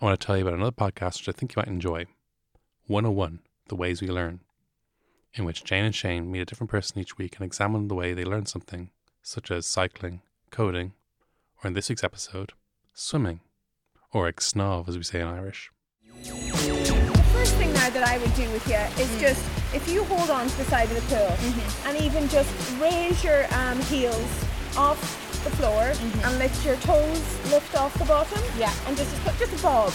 I 0.00 0.04
want 0.04 0.20
to 0.20 0.26
tell 0.26 0.36
you 0.36 0.42
about 0.42 0.54
another 0.54 0.72
podcast 0.72 1.18
which 1.20 1.28
I 1.28 1.32
think 1.32 1.54
you 1.56 1.60
might 1.60 1.68
enjoy 1.68 2.04
101 2.86 3.40
The 3.68 3.76
Ways 3.76 4.02
We 4.02 4.08
Learn, 4.08 4.40
in 5.34 5.44
which 5.44 5.64
Jane 5.64 5.84
and 5.84 5.94
Shane 5.94 6.30
meet 6.30 6.40
a 6.40 6.44
different 6.44 6.70
person 6.70 6.98
each 7.00 7.16
week 7.16 7.36
and 7.36 7.44
examine 7.44 7.88
the 7.88 7.94
way 7.94 8.12
they 8.12 8.24
learn 8.24 8.46
something, 8.46 8.90
such 9.22 9.50
as 9.50 9.66
cycling, 9.66 10.20
coding, 10.50 10.92
or 11.62 11.68
in 11.68 11.74
this 11.74 11.88
week's 11.88 12.04
episode, 12.04 12.52
swimming, 12.92 13.40
or 14.14 14.28
ag 14.28 14.36
snáv, 14.36 14.88
as 14.88 14.96
we 14.96 15.02
say 15.02 15.20
in 15.20 15.26
Irish. 15.26 15.70
The 16.22 17.28
first 17.34 17.54
thing 17.56 17.72
now 17.74 17.90
that 17.90 18.08
I 18.08 18.16
would 18.18 18.34
do 18.34 18.48
with 18.50 18.66
you 18.66 18.82
is 19.02 19.10
mm. 19.10 19.20
just 19.20 19.44
if 19.74 19.86
you 19.88 20.04
hold 20.04 20.30
on 20.30 20.48
to 20.48 20.56
the 20.56 20.64
side 20.64 20.88
of 20.90 20.94
the 20.94 21.14
pool 21.14 21.26
mm-hmm. 21.26 21.88
and 21.88 22.00
even 22.00 22.28
just 22.28 22.48
raise 22.80 23.22
your 23.22 23.44
um, 23.54 23.78
heels 23.82 24.32
off 24.76 25.00
the 25.44 25.50
floor 25.50 25.82
mm-hmm. 25.82 26.26
and 26.26 26.38
let 26.38 26.54
your 26.64 26.76
toes 26.76 27.22
lift 27.50 27.74
off 27.76 27.92
the 27.98 28.06
bottom. 28.06 28.42
Yeah. 28.56 28.72
And 28.86 28.96
just 28.96 29.12
put 29.24 29.36
just 29.38 29.52
a 29.58 29.62
bob. 29.62 29.92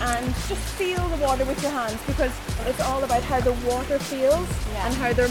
And 0.00 0.26
just 0.48 0.62
feel 0.78 1.06
the 1.08 1.16
water 1.18 1.44
with 1.44 1.60
your 1.62 1.72
hands 1.72 2.00
because 2.06 2.32
it's 2.66 2.80
all 2.80 3.04
about 3.04 3.22
how 3.24 3.40
the 3.40 3.52
water 3.68 3.98
feels 3.98 4.48
and 4.86 4.94
how 4.94 5.12
they're 5.12 5.30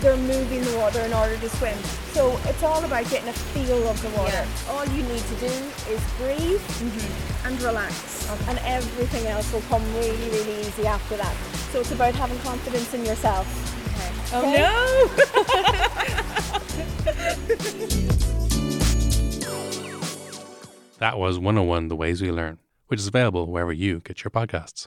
they're 0.00 0.16
moving 0.16 0.62
the 0.64 0.76
water 0.78 1.00
in 1.00 1.12
order 1.12 1.38
to 1.38 1.48
swim. 1.48 1.78
So 2.12 2.38
it's 2.44 2.62
all 2.62 2.84
about 2.84 3.08
getting 3.08 3.30
a 3.30 3.32
feel 3.32 3.88
of 3.88 4.00
the 4.02 4.10
water. 4.10 4.46
All 4.68 4.84
you 4.86 5.02
need 5.02 5.22
to 5.22 5.34
do 5.36 5.46
is 5.46 6.00
breathe 6.18 6.60
mm-hmm. 6.60 7.46
and 7.46 7.62
relax. 7.62 8.28
And 8.48 8.58
everything 8.64 9.26
else 9.28 9.50
will 9.50 9.62
come 9.62 9.82
really, 9.94 10.28
really 10.30 10.60
easy 10.60 10.86
after 10.86 11.16
that. 11.16 11.34
So 11.72 11.80
it's 11.80 11.92
about 11.92 12.14
having 12.14 12.38
confidence 12.40 12.92
in 12.92 13.06
yourself. 13.06 13.46
Oh 14.34 14.40
Okay? 14.40 14.58
no! 14.58 15.08
That 20.98 21.18
was 21.18 21.36
101 21.36 21.88
The 21.88 21.96
Ways 21.96 22.22
We 22.22 22.30
Learn, 22.30 22.58
which 22.86 23.00
is 23.00 23.08
available 23.08 23.46
wherever 23.46 23.72
you 23.72 23.98
get 23.98 24.22
your 24.22 24.30
podcasts. 24.30 24.86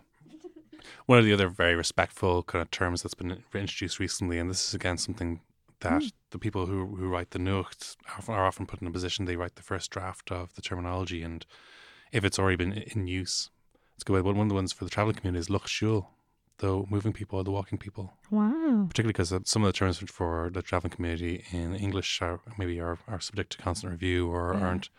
One 1.07 1.19
of 1.19 1.25
the 1.25 1.33
other 1.33 1.49
very 1.49 1.75
respectful 1.75 2.41
kind 2.43 2.61
of 2.61 2.71
terms 2.71 3.01
that's 3.01 3.15
been 3.15 3.43
introduced 3.53 3.99
recently, 3.99 4.39
and 4.39 4.49
this 4.49 4.69
is 4.69 4.73
again 4.73 4.97
something 4.97 5.41
that 5.81 6.01
hmm. 6.01 6.07
the 6.31 6.39
people 6.39 6.65
who, 6.65 6.95
who 6.95 7.07
write 7.09 7.31
the 7.31 7.39
Nuacht 7.39 7.95
are 8.27 8.45
often 8.45 8.65
put 8.65 8.81
in 8.81 8.87
a 8.87 8.91
position 8.91 9.25
they 9.25 9.35
write 9.35 9.55
the 9.55 9.63
first 9.63 9.91
draft 9.91 10.31
of 10.31 10.53
the 10.55 10.61
terminology, 10.61 11.21
and 11.21 11.45
if 12.11 12.23
it's 12.23 12.39
already 12.39 12.55
been 12.55 12.73
in 12.73 13.07
use, 13.07 13.49
it's 13.95 14.03
good. 14.03 14.23
But 14.23 14.35
one 14.35 14.45
of 14.45 14.49
the 14.49 14.55
ones 14.55 14.73
for 14.73 14.83
the 14.83 14.89
traveling 14.89 15.15
community 15.15 15.39
is 15.39 15.49
lucht 15.49 15.67
siúil, 15.67 16.07
the 16.57 16.83
moving 16.89 17.13
people 17.13 17.39
or 17.39 17.43
the 17.43 17.51
walking 17.51 17.77
people 17.77 18.13
Wow. 18.31 18.85
particularly 18.89 19.13
because 19.13 19.33
uh, 19.33 19.39
some 19.43 19.63
of 19.63 19.67
the 19.67 19.77
terms 19.77 19.97
for 19.97 20.49
the 20.53 20.61
traveling 20.61 20.91
community 20.91 21.43
in 21.51 21.75
English 21.75 22.21
are 22.21 22.39
maybe 22.57 22.79
are, 22.79 22.97
are 23.07 23.19
subject 23.19 23.51
to 23.51 23.57
constant 23.57 23.91
review 23.91 24.29
or 24.29 24.55
aren't 24.55 24.89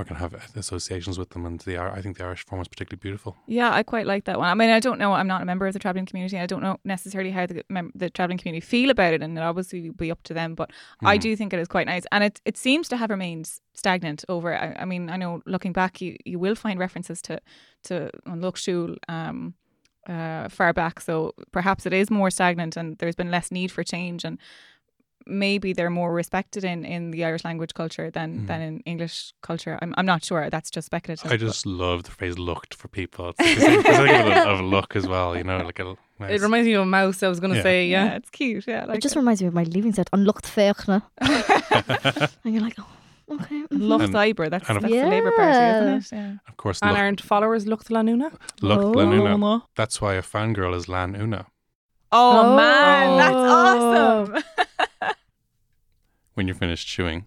or 0.00 0.04
can 0.04 0.16
have 0.16 0.34
associations 0.56 1.18
with 1.18 1.30
them, 1.30 1.44
and 1.46 1.60
the 1.60 1.78
I 1.78 2.00
think 2.00 2.16
the 2.16 2.24
Irish 2.24 2.44
form 2.46 2.60
is 2.62 2.68
particularly 2.68 3.00
beautiful. 3.00 3.36
Yeah, 3.46 3.70
I 3.72 3.82
quite 3.82 4.06
like 4.06 4.24
that 4.24 4.38
one. 4.38 4.48
I 4.48 4.54
mean, 4.54 4.70
I 4.70 4.80
don't 4.80 4.98
know. 4.98 5.12
I'm 5.12 5.26
not 5.26 5.42
a 5.42 5.44
member 5.44 5.66
of 5.66 5.72
the 5.72 5.78
traveling 5.78 6.06
community. 6.06 6.38
I 6.38 6.46
don't 6.46 6.62
know 6.62 6.78
necessarily 6.84 7.30
how 7.30 7.46
the 7.46 7.62
mem- 7.68 7.92
the 7.94 8.08
traveling 8.10 8.38
community 8.38 8.64
feel 8.64 8.90
about 8.90 9.12
it, 9.14 9.22
and 9.22 9.36
it 9.38 9.42
obviously 9.42 9.90
will 9.90 9.96
be 9.96 10.10
up 10.10 10.22
to 10.24 10.34
them. 10.34 10.54
But 10.54 10.70
I 11.04 11.16
do 11.16 11.36
think 11.36 11.52
it 11.52 11.60
is 11.60 11.68
quite 11.68 11.86
nice, 11.86 12.04
and 12.10 12.24
it 12.24 12.40
it 12.44 12.56
seems 12.56 12.88
to 12.88 12.96
have 12.96 13.10
remained 13.10 13.50
stagnant 13.74 14.24
over. 14.28 14.54
I, 14.54 14.76
I 14.82 14.84
mean, 14.84 15.10
I 15.10 15.16
know 15.16 15.42
looking 15.46 15.72
back, 15.72 16.00
you 16.00 16.16
you 16.24 16.38
will 16.38 16.54
find 16.54 16.78
references 16.78 17.20
to 17.22 17.40
to 17.84 18.10
lucht 18.26 18.58
siúil 18.64 18.96
um 19.08 19.54
uh 20.08 20.48
far 20.48 20.72
back, 20.72 21.00
so 21.00 21.32
perhaps 21.52 21.86
it 21.86 21.92
is 21.92 22.10
more 22.10 22.30
stagnant, 22.30 22.76
and 22.76 22.96
there's 22.98 23.16
been 23.16 23.30
less 23.30 23.50
need 23.50 23.70
for 23.70 23.84
change 23.84 24.24
and. 24.24 24.38
Maybe 25.26 25.72
they're 25.72 25.90
more 25.90 26.12
respected 26.12 26.64
in, 26.64 26.84
in 26.84 27.10
the 27.10 27.24
Irish 27.24 27.44
language 27.44 27.74
culture 27.74 28.10
than, 28.10 28.46
than 28.46 28.60
in 28.62 28.80
English 28.80 29.32
culture. 29.42 29.78
I'm, 29.82 29.94
I'm 29.98 30.06
not 30.06 30.24
sure. 30.24 30.48
That's 30.50 30.70
just 30.70 30.86
speculative. 30.86 31.30
I 31.30 31.36
just 31.36 31.66
love 31.66 32.02
the 32.04 32.10
phrase 32.10 32.38
"looked" 32.38 32.74
for 32.74 32.88
people. 32.88 33.34
It's, 33.38 33.38
it's, 33.40 33.62
like, 33.62 33.86
it's 33.86 33.98
like 33.98 34.36
a 34.46 34.48
of 34.52 34.60
a 34.60 34.62
look 34.62 34.96
as 34.96 35.06
well, 35.06 35.36
you 35.36 35.44
know, 35.44 35.58
like 35.58 35.78
a. 35.78 35.94
Nice. 36.18 36.32
It 36.32 36.40
reminds 36.42 36.66
me 36.66 36.74
of 36.74 36.82
a 36.82 36.86
mouse. 36.86 37.22
I 37.22 37.28
was 37.28 37.40
going 37.40 37.52
to 37.52 37.56
Yeah. 37.58 37.62
say, 37.62 37.86
yeah. 37.86 38.04
yeah. 38.04 38.16
it's 38.16 38.30
cute. 38.30 38.66
Yeah, 38.66 38.84
like 38.86 38.98
it 38.98 39.02
just 39.02 39.16
it. 39.16 39.18
reminds 39.18 39.40
me 39.40 39.48
of 39.48 39.54
my 39.54 39.62
leaving 39.64 39.92
set, 39.94 40.08
Unlocked 40.12 40.44
feachna. 40.44 41.02
and 42.44 42.54
you're 42.54 42.62
like, 42.62 42.74
oh, 42.78 42.86
okay. 43.36 43.62
mhm. 43.62 43.66
Love 43.70 44.02
And- 44.02 44.12
Labour. 44.14 44.48
That's, 44.50 44.68
and 44.68 44.76
of- 44.76 44.82
that's 44.82 44.92
the 44.94 45.06
Labour 45.06 45.30
Party, 45.32 45.52
Yeah. 45.52 45.96
isn't 45.96 46.18
it? 46.18 46.18
Yeah. 46.20 46.32
of 46.48 46.56
course, 46.56 46.78
And 46.82 46.90
look, 46.90 46.98
aren't 46.98 47.20
followers 47.22 47.66
look 47.66 47.84
to 47.84 47.92
Lanuna? 47.94 48.32
looked 48.60 48.84
Oh. 48.84 48.92
Lanuna. 49.00 49.62
That's 49.76 50.00
why 50.02 50.14
a 50.14 50.22
fangirl 50.22 50.74
is 50.76 50.86
Lanuna. 50.86 51.46
Oh, 52.12 52.52
Oh. 52.52 52.56
man, 52.56 53.16
that's 53.16 53.34
awesome. 53.34 54.42
When 56.34 56.46
you're 56.46 56.56
finished 56.56 56.86
chewing. 56.86 57.26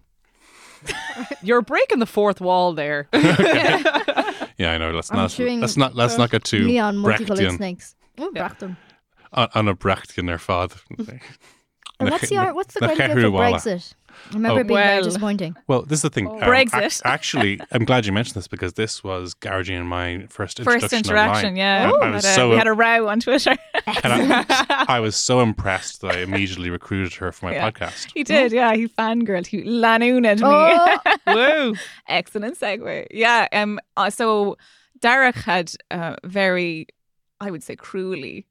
You're 1.42 1.62
breaking 1.62 1.98
the 1.98 2.06
fourth 2.06 2.40
wall 2.40 2.72
there. 2.74 3.08
Yeah, 4.56 4.70
I 4.70 4.78
know. 4.78 4.90
Let's 4.92 5.10
I'm 5.10 5.16
not. 5.16 5.30
chewing, 5.30 5.60
Let's 5.60 5.76
not. 5.76 5.96
Let's 5.96 6.14
uh, 6.14 6.18
not 6.18 6.30
get 6.30 6.44
too 6.44 6.64
Neon 6.64 6.98
multicolored 6.98 7.40
Brechtian 7.40 7.56
snakes. 7.56 7.96
Oh, 8.18 8.30
Brechtian. 8.32 8.76
on, 9.32 9.44
uh, 9.44 9.58
on 9.58 9.66
a 9.66 9.74
Brechtian 9.74 10.26
their 10.26 10.38
father. 10.38 10.76
And 12.00 12.10
what's 12.10 12.28
the 12.28 12.36
what's 12.52 12.74
the 12.74 12.80
Na 12.80 12.86
great 12.88 13.00
idea 13.00 13.14
for 13.14 13.20
Chehrúwala. 13.22 13.52
Brexit? 13.54 13.94
I 14.30 14.34
remember 14.34 14.58
Oh. 14.58 14.60
it 14.60 14.66
being 14.68 14.78
very 14.80 15.02
disappointing. 15.02 15.56
Well, 15.66 15.82
this 15.82 15.98
is 15.98 16.02
the 16.02 16.10
thing. 16.10 16.28
Oh. 16.28 16.34
um, 16.34 16.40
Brexit. 16.40 16.84
ac- 16.84 17.02
actually, 17.04 17.60
I'm 17.72 17.84
glad 17.84 18.06
you 18.06 18.12
mentioned 18.12 18.36
this 18.36 18.46
because 18.48 18.74
this 18.74 19.02
was 19.02 19.34
Gearóidín 19.34 19.78
and 19.80 19.88
my 19.88 20.26
first 20.28 20.58
introduction. 20.60 20.88
First 20.88 20.92
interaction, 21.06 21.46
online. 21.50 21.56
yeah. 21.56 21.82
And 21.84 21.92
We 21.92 21.98
I 22.00 22.04
had 22.06 22.14
was 22.14 22.36
a- 22.38 22.48
we 22.48 22.56
had 22.56 22.66
a 22.68 22.72
row 22.72 23.08
on 23.08 23.18
Twitter. 23.20 23.56
and 23.86 24.32
I, 24.32 24.84
I 24.88 25.00
was 25.00 25.16
so 25.16 25.40
impressed 25.40 26.00
that 26.02 26.14
I 26.16 26.20
immediately 26.20 26.70
recruited 26.70 27.14
her 27.14 27.32
for 27.32 27.46
my 27.46 27.54
Yeah. 27.54 27.70
podcast. 27.70 28.08
he 28.14 28.22
did, 28.22 28.52
yeah. 28.52 28.74
He 28.74 28.86
fangirled. 28.88 29.46
He 29.46 29.62
lanooted 29.64 30.36
me. 30.38 30.42
Oh, 30.44 30.98
Woo. 31.72 31.74
Excellent 32.08 32.58
segue. 32.58 33.06
Yeah. 33.10 33.48
Um. 33.52 33.80
uh, 33.96 34.10
so 34.10 34.56
Darach 35.00 35.34
had 35.34 35.72
uh, 35.90 36.16
very, 36.24 36.86
I 37.40 37.50
would 37.50 37.62
say, 37.64 37.74
cruelly 37.76 38.46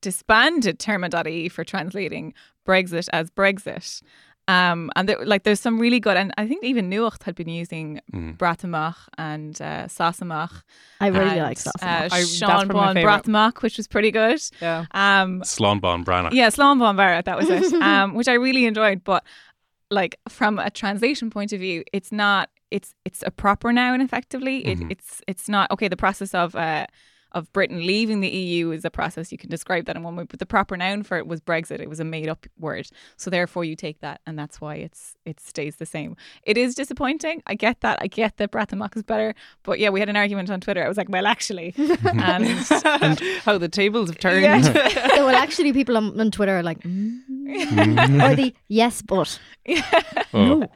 disbanded 0.00 0.78
Téarma.ie 0.78 1.48
for 1.48 1.64
translating 1.64 2.34
Brexit 2.66 3.08
as 3.12 3.30
Brexit. 3.30 4.02
Um, 4.48 4.90
and 4.96 5.08
there, 5.08 5.24
like, 5.24 5.44
there's 5.44 5.60
some 5.60 5.78
really 5.78 6.00
good, 6.00 6.16
and 6.16 6.32
I 6.36 6.48
think 6.48 6.64
even 6.64 6.90
Nuacht 6.90 7.22
had 7.22 7.36
been 7.36 7.48
using 7.48 8.00
Mm. 8.12 8.36
Breatimeacht 8.36 9.06
and 9.16 9.54
uh, 9.62 9.86
Sassamach. 9.86 10.62
I 11.00 11.06
really 11.08 11.30
and, 11.38 11.42
like 11.42 11.58
Sassamach. 11.58 12.12
Uh, 12.12 12.24
Sean 12.24 12.68
Bon 12.68 12.94
favourite. 12.94 13.22
Breatimeacht, 13.24 13.62
which 13.62 13.76
was 13.76 13.86
pretty 13.86 14.10
good. 14.10 14.40
Yeah. 14.60 14.86
Um, 14.90 15.42
Slánbán 15.42 16.04
Branagh. 16.04 16.32
yeah, 16.32 16.48
Slán 16.48 16.80
Bon 16.80 16.96
Barrett, 16.96 17.24
that 17.26 17.36
was 17.38 17.48
it. 17.48 17.72
um, 17.82 18.14
which 18.14 18.26
I 18.28 18.34
really 18.34 18.66
enjoyed. 18.66 19.04
But 19.04 19.22
like 19.92 20.18
from 20.28 20.58
a 20.58 20.70
translation 20.70 21.30
point 21.30 21.52
of 21.52 21.60
view, 21.60 21.84
it's 21.92 22.10
not 22.10 22.50
it's 22.72 22.94
it's 23.04 23.22
a 23.24 23.30
proper 23.30 23.72
noun 23.72 24.00
effectively. 24.00 24.66
It, 24.66 24.78
Mhm. 24.80 24.90
it's 24.90 25.20
it's 25.28 25.48
not 25.48 25.70
okay. 25.70 25.86
The 25.88 25.96
process 25.96 26.34
of 26.34 26.56
uh 26.56 26.86
of 27.32 27.52
Britain 27.52 27.86
leaving 27.86 28.20
the 28.20 28.28
EU 28.28 28.70
is 28.70 28.84
a 28.84 28.90
process 28.90 29.32
you 29.32 29.38
can 29.38 29.50
describe 29.50 29.86
that 29.86 29.96
in 29.96 30.02
one 30.02 30.16
way, 30.16 30.24
but 30.24 30.38
the 30.38 30.46
proper 30.46 30.76
noun 30.76 31.02
for 31.02 31.16
it 31.18 31.26
was 31.26 31.40
Brexit. 31.40 31.80
It 31.80 31.88
was 31.88 32.00
a 32.00 32.04
made 32.04 32.28
up 32.28 32.46
word, 32.58 32.88
so 33.16 33.30
therefore 33.30 33.64
you 33.64 33.76
take 33.76 34.00
that, 34.00 34.20
and 34.26 34.38
that's 34.38 34.60
why 34.60 34.76
it's 34.76 35.16
it 35.24 35.40
stays 35.40 35.76
the 35.76 35.86
same. 35.86 36.16
It 36.44 36.56
is 36.56 36.74
disappointing. 36.74 37.42
I 37.46 37.54
get 37.54 37.80
that. 37.80 37.98
I 38.00 38.06
get 38.06 38.36
that 38.36 38.50
Breatimeacht 38.50 38.96
is 38.96 39.02
better, 39.02 39.34
but 39.62 39.78
yeah, 39.78 39.90
we 39.90 40.00
had 40.00 40.08
an 40.08 40.16
argument 40.16 40.50
on 40.50 40.60
Twitter. 40.60 40.84
I 40.84 40.88
was 40.88 40.96
like, 40.96 41.08
well, 41.08 41.26
actually, 41.26 41.74
and 42.04 42.48
How 43.44 43.58
the 43.58 43.68
tables 43.68 44.08
have 44.10 44.18
turned. 44.18 44.42
yeah. 44.42 44.62
So, 45.12 45.26
well, 45.26 45.36
actually, 45.36 45.72
people 45.72 45.96
on, 45.96 46.18
on 46.18 46.30
Twitter 46.30 46.58
are 46.58 46.62
like, 46.62 46.80
mm. 46.80 47.20
or 48.22 48.34
the 48.34 48.54
yes, 48.68 49.02
but. 49.02 49.38
Oh. 50.34 50.66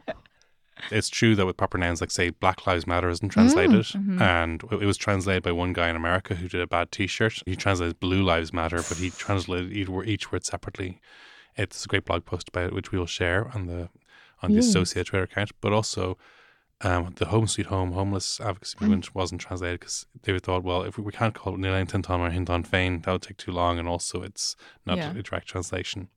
It's 0.90 1.08
true 1.08 1.34
that 1.36 1.46
with 1.46 1.56
proper 1.56 1.78
nouns, 1.78 2.00
like 2.00 2.10
say 2.10 2.30
Black 2.30 2.66
Lives 2.66 2.86
Matter 2.86 3.08
isn't 3.08 3.30
translated, 3.30 3.86
Mm-hmm. 3.86 4.20
and 4.20 4.62
it 4.70 4.84
was 4.86 4.96
translated 4.96 5.42
by 5.42 5.52
one 5.52 5.72
guy 5.72 5.88
in 5.88 5.96
America 5.96 6.34
who 6.34 6.48
did 6.48 6.60
a 6.60 6.66
bad 6.66 6.92
T-shirt. 6.92 7.42
He 7.46 7.56
translated 7.56 7.98
Blue 8.00 8.22
Lives 8.22 8.52
Matter, 8.52 8.76
but 8.76 8.98
he 8.98 9.10
translated 9.10 9.72
each 9.72 9.88
word, 9.88 10.08
each 10.08 10.30
word 10.32 10.44
separately. 10.44 11.00
It's 11.56 11.84
a 11.84 11.88
great 11.88 12.04
blog 12.04 12.24
post 12.26 12.48
about 12.50 12.66
it, 12.68 12.72
which 12.74 12.92
we 12.92 12.98
will 12.98 13.06
share 13.06 13.50
on 13.54 13.66
the 13.66 13.88
on 14.42 14.52
the 14.52 14.58
associated 14.58 15.06
Twitter 15.08 15.24
account. 15.24 15.50
But 15.62 15.72
also, 15.72 16.18
um, 16.82 17.14
the 17.16 17.24
Home 17.26 17.46
Sweet 17.46 17.68
Home 17.68 17.92
homeless 17.92 18.38
advocacy 18.38 18.76
movement 18.82 19.14
wasn't 19.14 19.40
translated 19.40 19.80
because 19.80 20.04
they 20.24 20.38
thought, 20.38 20.62
well, 20.62 20.82
if 20.82 20.98
we, 20.98 21.04
we 21.04 21.12
can't 21.12 21.34
call 21.34 21.54
it 21.54 21.58
Nilain 21.58 21.88
Tinton 21.88 22.20
or 22.20 22.28
Hinton 22.30 22.64
Fain, 22.64 23.00
that 23.00 23.10
would 23.12 23.22
take 23.22 23.38
too 23.38 23.50
long, 23.52 23.78
and 23.78 23.88
also 23.88 24.20
it's 24.22 24.56
not 24.84 24.98
Yeah. 24.98 25.12
a 25.16 25.22
direct 25.22 25.48
translation. 25.48 26.08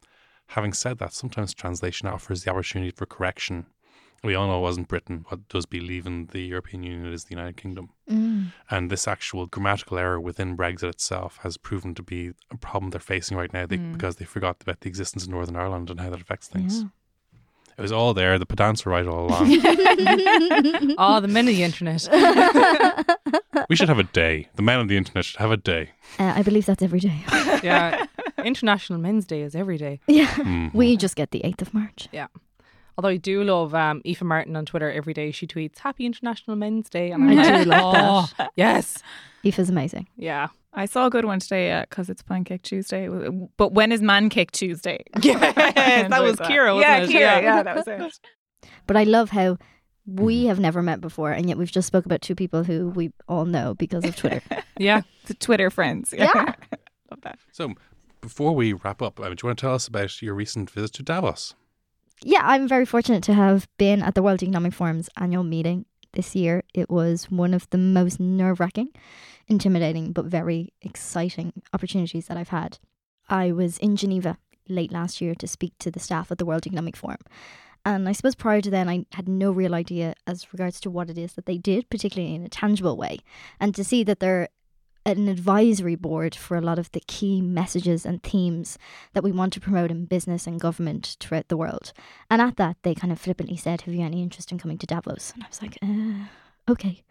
Having 0.48 0.74
said 0.74 0.98
that, 0.98 1.14
sometimes 1.14 1.54
translation 1.54 2.10
offers 2.10 2.44
the 2.44 2.52
opportunity 2.52 2.92
for 2.92 3.06
correction. 3.06 3.68
We 4.24 4.36
all 4.36 4.48
know 4.48 4.58
it 4.60 4.62
wasn't 4.62 4.88
Britain. 4.90 5.26
What 5.30 5.48
does 5.50 5.66
believe 5.66 6.06
in 6.06 6.28
the 6.28 6.42
European 6.42 6.84
Union 6.84 7.12
is 7.14 7.26
the 7.26 7.32
United 7.36 7.58
Kingdom. 7.58 7.90
Mm. 8.10 8.52
And 8.70 8.90
this 8.90 9.08
actual 9.08 9.46
grammatical 9.48 9.98
error 9.98 10.20
within 10.20 10.58
Brexit 10.58 10.90
itself 10.90 11.38
has 11.44 11.56
proven 11.58 11.96
to 11.96 12.04
be 12.04 12.32
a 12.52 12.58
problem 12.58 12.92
they're 12.92 13.00
facing 13.00 13.38
right 13.38 13.54
now 13.54 13.66
they, 13.66 13.78
because 13.78 14.18
they 14.18 14.26
forgot 14.26 14.58
about 14.62 14.82
the 14.82 14.90
existence 14.90 15.24
of 15.24 15.30
Northern 15.30 15.56
Ireland 15.56 15.90
and 15.90 16.00
how 16.00 16.10
that 16.10 16.20
affects 16.22 16.48
things. 16.48 16.82
Yeah. 16.82 16.88
It 17.78 17.82
was 17.82 17.94
all 17.94 18.14
there. 18.14 18.38
The 18.38 18.46
pedants 18.46 18.84
were 18.86 18.92
right 18.92 19.08
all 19.08 19.28
along. 19.28 19.46
Oh, 20.98 21.20
the 21.22 21.30
men 21.30 21.48
of 21.48 21.56
the 21.56 21.64
internet. 21.64 22.08
we 23.70 23.76
should 23.78 23.88
have 23.90 24.00
a 24.00 24.04
day. 24.04 24.50
The 24.56 24.62
men 24.62 24.80
on 24.80 24.88
the 24.88 24.98
internet 24.98 25.24
should 25.24 25.40
have 25.40 25.52
a 25.52 25.58
day. 25.58 25.92
Uh, 26.20 26.34
I 26.36 26.42
believe 26.44 26.66
that's 26.66 26.84
every 26.84 27.00
day. 27.00 27.24
Yeah. 27.64 28.06
International 28.44 29.00
Men's 29.00 29.26
Day 29.26 29.42
is 29.42 29.56
every 29.56 29.78
day. 29.78 30.00
yeah. 30.08 30.28
Mhm. 30.28 30.74
We 30.74 30.98
just 30.98 31.16
get 31.16 31.32
the 31.32 31.42
8th 31.42 31.62
of 31.62 31.74
March. 31.74 32.08
Although 33.00 33.08
I 33.08 33.16
do 33.16 33.46
love 33.46 33.74
um, 33.74 34.02
Aoife 34.06 34.24
Martin 34.24 34.58
on 34.58 34.66
Twitter 34.66 34.92
every 34.92 35.14
day. 35.14 35.32
She 35.32 35.48
tweets 35.48 35.78
Happy 35.78 36.06
International 36.06 36.58
Men's 36.58 36.90
Day. 36.90 37.12
And 37.12 37.24
I'm 37.24 37.30
I 37.30 37.34
like, 37.42 37.64
do 37.64 37.70
like 37.70 37.82
oh, 37.82 38.30
yes. 38.58 39.02
Aoife's 39.46 39.70
amazing. 39.70 40.10
Yeah. 40.18 40.50
I 40.74 40.86
saw 40.86 41.06
a 41.06 41.10
good 41.10 41.24
one 41.24 41.40
today 41.40 41.86
because 41.90 42.10
it's 42.10 42.22
Pancake 42.22 42.62
Tuesday. 42.62 43.08
But 43.56 43.72
when 43.72 43.94
is 43.94 44.02
Man 44.02 44.28
Cake 44.28 44.52
Tuesday? 44.52 45.06
Yes, 45.24 46.10
that 46.10 46.22
was 46.22 46.36
Kira, 46.40 46.76
wasn't 46.76 46.82
yeah, 46.82 46.98
it? 46.98 47.10
Kira, 47.10 47.20
Yeah. 47.22 47.40
yeah, 47.40 47.64
that 47.64 47.76
was 47.78 47.88
it. 47.88 48.20
But 48.86 48.98
I 48.98 49.04
love 49.04 49.30
how 49.30 49.58
we 50.06 50.48
have 50.48 50.60
never 50.60 50.82
met 50.82 51.00
before, 51.00 51.32
and 51.32 51.48
yet 51.48 51.58
we've 51.58 51.72
just 51.72 51.88
spoke 51.88 52.06
about 52.06 52.22
two 52.22 52.36
people 52.36 52.66
who 52.66 52.90
we 52.90 53.14
all 53.30 53.46
know 53.46 53.76
because 53.76 54.04
of 54.04 54.18
Twitter. 54.18 54.42
Yeah. 54.78 55.04
The 55.28 55.36
Twitter 55.36 55.70
friends. 55.70 56.14
Yeah. 56.18 56.54
Love 57.10 57.22
that. 57.22 57.40
So, 57.54 57.76
before 58.20 58.54
we 58.54 58.74
wrap 58.74 59.02
up, 59.02 59.22
uh, 59.22 59.30
do 59.30 59.36
you 59.42 59.48
want 59.48 59.58
to 59.58 59.62
tell 59.62 59.74
us 59.74 59.88
about 59.88 60.22
your 60.22 60.34
recent 60.34 60.70
visit 60.70 60.92
to 60.96 61.04
Davos? 61.04 61.56
Yeah, 62.24 62.42
I'm 62.44 62.68
very 62.68 62.86
fortunate 62.86 63.24
to 63.24 63.34
have 63.34 63.68
been 63.78 64.02
at 64.02 64.16
the 64.16 64.24
World 64.24 64.44
Economic 64.44 64.74
Forum's 64.74 65.10
annual 65.18 65.44
meeting 65.44 65.86
this 66.14 66.36
year. 66.36 66.64
It 66.74 66.90
was 66.90 67.30
one 67.30 67.54
of 67.54 67.70
the 67.70 67.78
most 67.78 68.20
nerve 68.20 68.60
wracking, 68.60 68.90
intimidating, 69.48 70.12
but 70.12 70.26
very 70.26 70.74
exciting 70.82 71.54
opportunities 71.74 72.28
that 72.28 72.38
I've 72.38 72.50
had. 72.50 72.80
I 73.30 73.52
was 73.52 73.78
in 73.78 73.96
Geneva 73.96 74.38
late 74.68 74.92
last 74.92 75.22
year 75.22 75.36
to 75.36 75.48
speak 75.48 75.74
to 75.80 75.92
the 75.92 76.00
staff 76.00 76.32
at 76.32 76.38
the 76.38 76.46
World 76.46 76.66
Economic 76.66 76.96
Forum. 76.96 77.20
And 77.86 78.10
I 78.10 78.12
suppose 78.12 78.36
prior 78.36 78.62
to 78.62 78.70
then, 78.70 78.90
I 78.90 79.06
had 79.14 79.28
no 79.28 79.52
real 79.52 79.74
idea 79.74 80.14
as 80.28 80.52
regards 80.52 80.80
to 80.82 80.90
what 80.90 81.10
it 81.10 81.18
is 81.18 81.34
that 81.34 81.46
they 81.46 81.58
did, 81.58 81.90
particularly 81.90 82.36
in 82.36 82.46
a 82.46 82.50
tangible 82.50 82.98
way. 82.98 83.20
And 83.60 83.74
to 83.76 83.84
see 83.84 84.04
that 84.04 84.20
they're 84.20 84.50
an 85.18 85.28
advisory 85.28 85.96
board 85.96 86.36
for 86.36 86.58
a 86.58 86.62
lot 86.62 86.80
of 86.80 86.92
the 86.92 87.02
key 87.08 87.42
messages 87.42 88.06
and 88.06 88.22
themes 88.24 88.78
that 89.14 89.24
we 89.24 89.32
want 89.32 89.54
to 89.54 89.60
promote 89.60 89.92
in 89.92 90.06
business 90.06 90.48
and 90.48 90.60
government 90.60 91.18
throughout 91.20 91.48
the 91.48 91.58
world. 91.58 91.94
And 92.30 92.42
at 92.42 92.58
that, 92.58 92.78
they 92.84 92.96
kind 92.96 93.12
of 93.12 93.20
flippantly 93.20 93.58
said, 93.58 93.82
Have 93.82 93.94
you 93.94 94.02
any 94.02 94.22
interest 94.22 94.52
in 94.52 94.58
coming 94.60 94.78
to 94.78 94.86
Davos? 94.88 95.32
And 95.34 95.44
I 95.44 95.48
was 95.48 95.62
like, 95.62 95.78
uh, 95.82 96.26
Okay. 96.72 97.04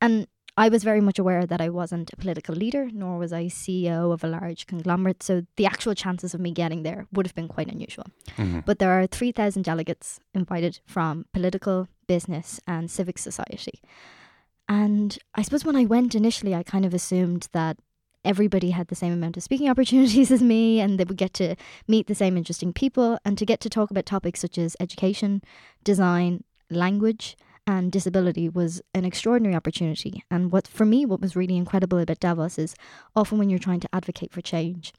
And 0.00 0.26
I 0.56 0.68
was 0.68 0.82
very 0.82 1.00
much 1.00 1.18
aware 1.18 1.46
that 1.46 1.60
I 1.60 1.68
wasn't 1.68 2.12
a 2.12 2.16
political 2.16 2.54
leader, 2.54 2.90
nor 2.92 3.18
was 3.18 3.32
I 3.32 3.44
CEO 3.44 4.12
of 4.12 4.24
a 4.24 4.26
large 4.26 4.66
conglomerate. 4.66 5.22
So 5.22 5.46
the 5.56 5.66
actual 5.66 5.94
chances 5.94 6.34
of 6.34 6.40
me 6.40 6.50
getting 6.50 6.82
there 6.82 7.06
would 7.12 7.24
have 7.26 7.34
been 7.34 7.48
quite 7.48 7.70
unusual. 7.70 8.06
Mhm. 8.36 8.64
But 8.64 8.78
there 8.78 8.90
are 8.90 9.06
3,000 9.06 9.62
delegates 9.62 10.20
invited 10.34 10.80
from 10.86 11.24
political, 11.32 11.88
business, 12.08 12.60
and 12.66 12.90
civic 12.90 13.16
society. 13.18 13.80
And 14.70 15.18
I 15.34 15.42
suppose 15.42 15.64
when 15.64 15.74
I 15.74 15.84
went 15.84 16.14
initially, 16.14 16.54
I 16.54 16.62
kind 16.62 16.86
of 16.86 16.94
assumed 16.94 17.48
that 17.50 17.76
everybody 18.24 18.70
had 18.70 18.86
the 18.86 18.94
same 18.94 19.12
amount 19.12 19.36
of 19.36 19.42
speaking 19.42 19.68
opportunities 19.74 20.30
as 20.30 20.40
me 20.42 20.78
and 20.80 20.96
they 20.96 21.04
would 21.04 21.16
get 21.16 21.34
to 21.34 21.56
meet 21.88 22.06
the 22.06 22.14
same 22.14 22.36
interesting 22.36 22.72
people 22.72 23.18
and 23.24 23.36
to 23.36 23.44
get 23.44 23.58
to 23.62 23.68
talk 23.68 23.90
about 23.90 24.06
topics 24.06 24.38
such 24.40 24.58
as 24.58 24.76
education, 24.78 25.42
design, 25.82 26.44
language, 26.70 27.36
and 27.66 27.90
disability 27.90 28.48
was 28.48 28.80
an 28.94 29.04
extraordinary 29.04 29.56
opportunity. 29.56 30.22
And 30.30 30.52
what 30.52 30.68
for 30.68 30.86
me, 30.86 31.04
what 31.04 31.20
was 31.20 31.34
really 31.34 31.56
incredible 31.56 31.98
about 31.98 32.20
Davos 32.20 32.56
is 32.56 32.76
often 33.16 33.38
when 33.38 33.50
you're 33.50 33.58
trying 33.58 33.80
to 33.80 33.88
advocate 33.92 34.32
for 34.32 34.40
change, 34.40 34.92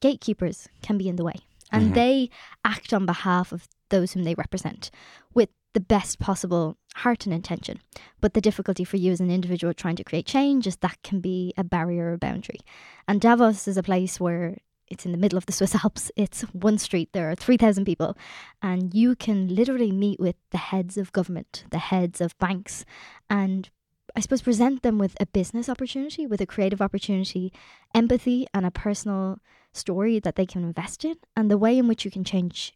gatekeepers 0.00 0.68
can 0.82 0.96
be 0.96 1.08
in 1.08 1.16
the 1.16 1.24
way. 1.24 1.36
And 1.70 1.90
Mhm. 1.90 1.94
they 1.94 2.30
act 2.64 2.94
on 2.94 3.04
behalf 3.04 3.52
of 3.52 3.68
those 3.90 4.12
whom 4.12 4.24
they 4.24 4.34
represent 4.34 4.90
with 5.34 5.50
the 5.72 5.80
best 5.80 6.18
possible 6.18 6.76
heart 6.96 7.26
and 7.26 7.34
intention. 7.34 7.80
But 8.20 8.34
the 8.34 8.40
difficulty 8.40 8.84
for 8.84 8.96
you 8.96 9.12
as 9.12 9.20
an 9.20 9.30
individual 9.30 9.72
trying 9.72 9.96
to 9.96 10.04
create 10.04 10.26
change 10.26 10.66
is 10.66 10.76
that 10.76 11.02
can 11.02 11.20
be 11.20 11.54
a 11.56 11.64
barrier 11.64 12.12
or 12.12 12.18
boundary. 12.18 12.60
And 13.06 13.20
Davos 13.20 13.68
is 13.68 13.76
a 13.76 13.82
place 13.82 14.18
where 14.18 14.58
it's 14.88 15.06
in 15.06 15.12
the 15.12 15.18
middle 15.18 15.38
of 15.38 15.46
the 15.46 15.52
Swiss 15.52 15.74
Alps. 15.84 16.10
It's 16.16 16.42
one 16.52 16.78
street. 16.78 17.10
There 17.12 17.30
are 17.30 17.36
3,000 17.36 17.84
people. 17.84 18.16
And 18.60 18.92
you 18.92 19.14
can 19.14 19.54
literally 19.54 19.92
meet 19.92 20.18
with 20.18 20.36
the 20.50 20.58
heads 20.58 20.96
of 20.96 21.12
government, 21.12 21.64
the 21.70 21.78
heads 21.78 22.20
of 22.20 22.38
banks, 22.38 22.84
and 23.28 23.70
I 24.16 24.20
suppose 24.20 24.42
present 24.42 24.82
them 24.82 24.98
with 24.98 25.16
a 25.20 25.26
business 25.26 25.68
opportunity, 25.68 26.26
with 26.26 26.40
a 26.40 26.46
creative 26.46 26.82
opportunity, 26.82 27.52
empathy, 27.94 28.46
and 28.52 28.66
a 28.66 28.70
personal 28.72 29.38
story 29.72 30.18
that 30.18 30.34
they 30.34 30.46
can 30.46 30.64
invest 30.64 31.04
in, 31.04 31.14
and 31.36 31.48
the 31.48 31.56
way 31.56 31.78
in 31.78 31.86
which 31.86 32.04
you 32.04 32.10
can 32.10 32.24
change 32.24 32.74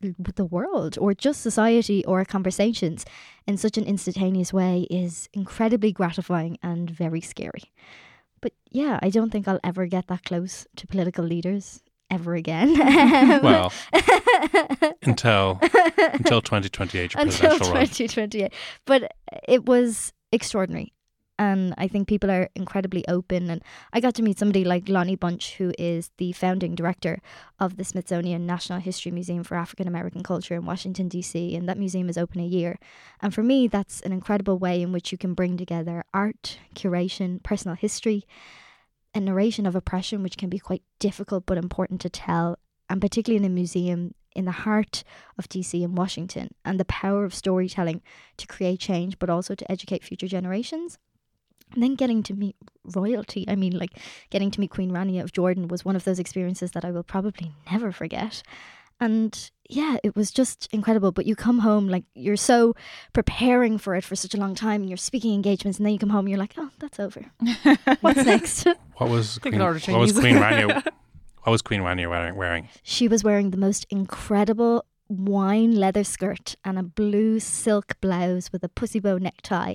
the 0.00 0.44
world 0.44 0.98
or 0.98 1.14
just 1.14 1.40
society 1.40 2.04
or 2.04 2.24
conversations 2.24 3.04
in 3.46 3.56
such 3.56 3.78
an 3.78 3.84
instantaneous 3.84 4.52
way 4.52 4.86
is 4.90 5.28
incredibly 5.32 5.92
gratifying 5.92 6.58
and 6.62 6.90
very 6.90 7.20
scary. 7.20 7.72
But 8.40 8.52
yeah, 8.70 8.98
I 9.02 9.10
don't 9.10 9.30
think 9.30 9.48
I'll 9.48 9.60
ever 9.64 9.86
get 9.86 10.08
that 10.08 10.24
close 10.24 10.66
to 10.76 10.86
political 10.86 11.24
leaders 11.24 11.82
ever 12.10 12.34
again. 12.34 12.76
Well, 13.42 13.72
until 15.02 15.58
until 15.96 16.40
2028, 16.42 17.14
until 17.14 17.58
presidential 17.58 17.74
run. 17.74 17.86
2028. 17.86 18.52
But 18.84 19.12
it 19.48 19.66
was 19.66 20.12
extraordinary. 20.32 20.92
And 21.38 21.74
I 21.76 21.86
think 21.86 22.08
people 22.08 22.30
are 22.30 22.48
incredibly 22.54 23.06
open. 23.08 23.50
And 23.50 23.62
I 23.92 24.00
got 24.00 24.14
to 24.14 24.22
meet 24.22 24.38
somebody 24.38 24.64
like 24.64 24.88
Lonnie 24.88 25.16
Bunch, 25.16 25.56
who 25.56 25.72
is 25.78 26.10
the 26.16 26.32
founding 26.32 26.74
director 26.74 27.20
of 27.60 27.76
the 27.76 27.84
Smithsonian 27.84 28.46
National 28.46 28.80
History 28.80 29.12
Museum 29.12 29.44
for 29.44 29.56
African 29.56 29.86
American 29.86 30.22
Culture 30.22 30.54
in 30.54 30.64
Washington, 30.64 31.08
D.C. 31.08 31.54
And 31.54 31.68
that 31.68 31.78
museum 31.78 32.08
is 32.08 32.16
open 32.16 32.40
a 32.40 32.46
year. 32.46 32.78
And 33.20 33.34
for 33.34 33.42
me, 33.42 33.68
that's 33.68 34.00
an 34.02 34.12
incredible 34.12 34.58
way 34.58 34.80
in 34.80 34.92
which 34.92 35.12
you 35.12 35.18
can 35.18 35.34
bring 35.34 35.56
together 35.56 36.04
art, 36.14 36.58
curation, 36.74 37.42
personal 37.42 37.76
history, 37.76 38.24
and 39.12 39.24
narration 39.24 39.66
of 39.66 39.76
oppression, 39.76 40.22
which 40.22 40.38
can 40.38 40.48
be 40.48 40.58
quite 40.58 40.82
difficult 40.98 41.44
but 41.44 41.58
important 41.58 42.00
to 42.02 42.10
tell. 42.10 42.58
And 42.88 43.00
particularly 43.00 43.44
in 43.44 43.50
a 43.50 43.54
museum 43.54 44.14
in 44.36 44.44
the 44.44 44.52
heart 44.52 45.02
of 45.38 45.48
DC 45.48 45.82
and 45.82 45.96
Washington 45.96 46.54
and 46.64 46.78
the 46.78 46.84
power 46.84 47.24
of 47.24 47.34
storytelling 47.34 48.02
to 48.36 48.46
create 48.46 48.78
change, 48.78 49.18
but 49.18 49.30
also 49.30 49.54
to 49.54 49.72
educate 49.72 50.04
future 50.04 50.28
generations. 50.28 50.98
And 51.72 51.82
then 51.82 51.94
getting 51.94 52.22
to 52.24 52.34
meet 52.34 52.56
royalty. 52.94 53.44
I 53.48 53.56
mean, 53.56 53.76
like 53.76 53.90
getting 54.30 54.50
to 54.52 54.60
meet 54.60 54.70
Queen 54.70 54.90
Rania 54.90 55.22
of 55.22 55.32
Jordan 55.32 55.68
was 55.68 55.84
one 55.84 55.96
of 55.96 56.04
those 56.04 56.18
experiences 56.18 56.70
that 56.72 56.84
I 56.84 56.90
will 56.90 57.02
probably 57.02 57.52
never 57.70 57.92
forget. 57.92 58.42
And 59.00 59.50
yeah, 59.68 59.96
it 60.02 60.16
was 60.16 60.30
just 60.30 60.68
incredible. 60.72 61.12
But 61.12 61.26
you 61.26 61.36
come 61.36 61.58
home, 61.58 61.88
like 61.88 62.04
you're 62.14 62.36
so 62.36 62.74
preparing 63.12 63.78
for 63.78 63.94
it 63.94 64.04
for 64.04 64.16
such 64.16 64.34
a 64.34 64.38
long 64.38 64.54
time, 64.54 64.80
and 64.80 64.90
you're 64.90 64.96
speaking 64.96 65.34
engagements, 65.34 65.78
and 65.78 65.86
then 65.86 65.92
you 65.92 65.98
come 65.98 66.10
home, 66.10 66.20
and 66.20 66.30
you're 66.30 66.38
like, 66.38 66.54
oh, 66.56 66.70
that's 66.78 66.98
over. 66.98 67.22
What's 68.00 68.24
next? 68.24 68.66
What 68.96 69.10
was 69.10 69.38
Queen, 69.40 69.60
an 69.60 69.60
what 69.60 70.00
was 70.00 70.12
Queen 70.12 70.36
Rania? 70.36 70.82
What 71.42 71.52
was 71.52 71.60
Queen 71.60 71.82
Rania 71.82 72.08
wearing? 72.08 72.34
wearing? 72.34 72.68
She 72.82 73.08
was 73.08 73.22
wearing 73.22 73.50
the 73.50 73.58
most 73.58 73.86
incredible 73.90 74.86
wine 75.08 75.76
leather 75.76 76.02
skirt 76.02 76.56
and 76.64 76.78
a 76.78 76.82
blue 76.82 77.38
silk 77.38 78.00
blouse 78.00 78.50
with 78.52 78.64
a 78.64 78.68
pussy 78.70 78.98
bow 78.98 79.18
necktie. 79.18 79.74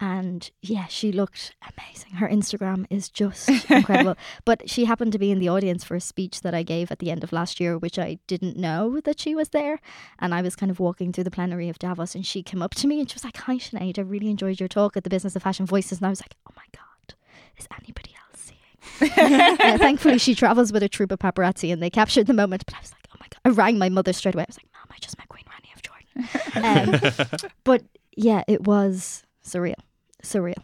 And 0.00 0.50
yeah, 0.60 0.86
she 0.86 1.12
looked 1.12 1.54
amazing. 1.62 2.14
Her 2.14 2.28
Instagram 2.28 2.86
is 2.90 3.08
just 3.08 3.48
incredible. 3.70 4.16
But 4.44 4.68
she 4.68 4.84
happened 4.86 5.12
to 5.12 5.18
be 5.18 5.30
in 5.30 5.38
the 5.38 5.48
audience 5.48 5.84
for 5.84 5.94
a 5.94 6.00
speech 6.00 6.40
that 6.40 6.54
I 6.54 6.62
gave 6.62 6.90
at 6.90 6.98
the 6.98 7.10
end 7.10 7.22
of 7.22 7.32
last 7.32 7.60
year, 7.60 7.78
which 7.78 7.98
I 7.98 8.18
didn't 8.26 8.56
know 8.56 9.00
that 9.00 9.20
she 9.20 9.34
was 9.34 9.50
there. 9.50 9.80
And 10.18 10.34
I 10.34 10.42
was 10.42 10.56
kind 10.56 10.70
of 10.70 10.80
walking 10.80 11.12
through 11.12 11.24
the 11.24 11.30
plenary 11.30 11.68
of 11.68 11.78
Davos, 11.78 12.14
and 12.14 12.26
she 12.26 12.42
came 12.42 12.60
up 12.60 12.74
to 12.74 12.86
me 12.86 12.98
and 13.00 13.08
she 13.08 13.14
was 13.14 13.24
like, 13.24 13.36
Hi, 13.38 13.56
Sinead, 13.56 13.98
I 13.98 14.02
really 14.02 14.30
enjoyed 14.30 14.58
your 14.60 14.68
talk 14.68 14.96
at 14.96 15.04
the 15.04 15.10
Business 15.10 15.36
of 15.36 15.42
Fashion 15.42 15.66
Voices. 15.66 15.98
And 15.98 16.06
I 16.06 16.10
was 16.10 16.20
like, 16.20 16.34
Oh 16.48 16.52
my 16.56 16.64
God, 16.72 17.14
is 17.56 17.68
anybody 17.80 18.14
else 18.30 18.40
seeing? 18.40 19.10
Uh, 19.64 19.78
thankfully, 19.78 20.18
she 20.18 20.34
travels 20.34 20.72
with 20.72 20.82
a 20.82 20.88
troop 20.88 21.12
of 21.12 21.18
paparazzi 21.18 21.72
and 21.72 21.82
they 21.82 21.90
captured 21.90 22.26
the 22.26 22.34
moment. 22.34 22.64
But 22.66 22.74
I 22.74 22.80
was 22.80 22.92
like, 22.92 23.06
oh 23.12 23.16
my 23.20 23.26
God. 23.30 23.40
I 23.44 23.48
rang 23.50 23.78
my 23.78 23.88
mother 23.88 24.12
straight 24.12 24.34
away. 24.34 24.44
I 24.44 24.46
was 24.48 24.58
like, 24.58 24.66
Mom, 24.72 24.86
I 24.90 24.98
just 25.00 25.16
met 25.18 25.28
Queen 25.28 25.44
Rania 25.44 25.74
of 25.74 25.82
Jordan. 25.82 25.90
Um, 27.44 27.50
but 27.64 27.82
yeah, 28.16 28.44
it 28.46 28.62
was 28.62 29.23
surreal. 29.46 29.74
Surreal. 30.22 30.62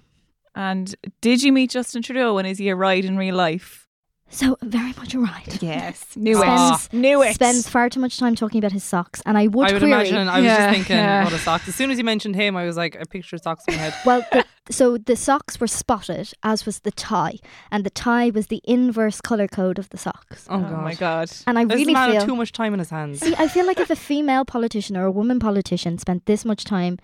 And 0.54 0.94
did 1.20 1.42
you 1.42 1.52
meet 1.52 1.70
Justin 1.70 2.02
Trudeau 2.02 2.38
and 2.38 2.46
is 2.46 2.58
he 2.58 2.68
a 2.68 2.76
ride 2.76 3.04
in 3.04 3.16
real 3.16 3.34
life? 3.36 3.86
So, 4.32 4.56
very 4.62 4.92
much 4.96 5.12
a 5.14 5.18
ride. 5.18 5.58
Yes. 5.60 6.04
Knew 6.16 6.36
Spends- 6.36 6.86
it. 6.86 6.92
Knew 6.92 7.20
it. 7.20 7.34
Spends 7.34 7.68
far 7.68 7.88
too 7.88 7.98
much 7.98 8.16
time 8.16 8.36
talking 8.36 8.60
about 8.60 8.70
his 8.70 8.84
socks. 8.84 9.20
And 9.26 9.36
I 9.36 9.48
would, 9.48 9.68
I 9.68 9.72
would 9.72 9.80
query. 9.82 9.92
imagine. 9.92 10.28
I 10.28 10.36
was 10.36 10.44
Yeah, 10.44 10.56
just 10.66 10.76
thinking 10.76 10.96
yeah. 10.98 11.22
about 11.22 11.32
a 11.32 11.38
socks. 11.38 11.66
As 11.66 11.74
soon 11.74 11.90
as 11.90 11.98
you 11.98 12.04
mentioned 12.04 12.36
him, 12.36 12.56
I 12.56 12.64
was 12.64 12.76
like, 12.76 12.94
I 12.96 13.02
pictured 13.10 13.42
socks 13.42 13.64
in 13.66 13.74
my 13.74 13.80
head. 13.80 13.94
Well, 14.06 14.24
the, 14.30 14.44
so 14.70 14.98
the 14.98 15.16
socks 15.16 15.58
were 15.58 15.66
spotted, 15.66 16.32
as 16.44 16.64
was 16.64 16.78
the 16.80 16.92
tie. 16.92 17.38
And 17.72 17.82
the 17.82 17.90
tie 17.90 18.30
was 18.30 18.46
the 18.46 18.60
inverse 18.62 19.20
colour 19.20 19.48
code 19.48 19.80
of 19.80 19.88
the 19.90 19.98
socks. 19.98 20.46
Oh, 20.48 20.58
Oh, 20.58 20.60
god. 20.60 20.82
my 20.84 20.94
God. 20.94 21.28
And 21.48 21.58
I 21.58 21.64
This 21.64 21.74
really 21.78 21.92
man 21.92 22.10
feel. 22.12 22.20
had 22.20 22.28
too 22.28 22.36
much 22.36 22.52
time 22.52 22.72
in 22.72 22.78
his 22.78 22.90
hands. 22.90 23.18
See, 23.18 23.34
I 23.36 23.48
feel 23.48 23.66
like 23.66 23.80
if 23.80 23.90
a 23.90 23.96
female 23.96 24.44
politician 24.44 24.96
or 24.96 25.06
a 25.06 25.10
woman 25.10 25.40
politician 25.40 25.98
spent 25.98 26.26
this 26.26 26.44
much 26.44 26.62
time 26.62 26.98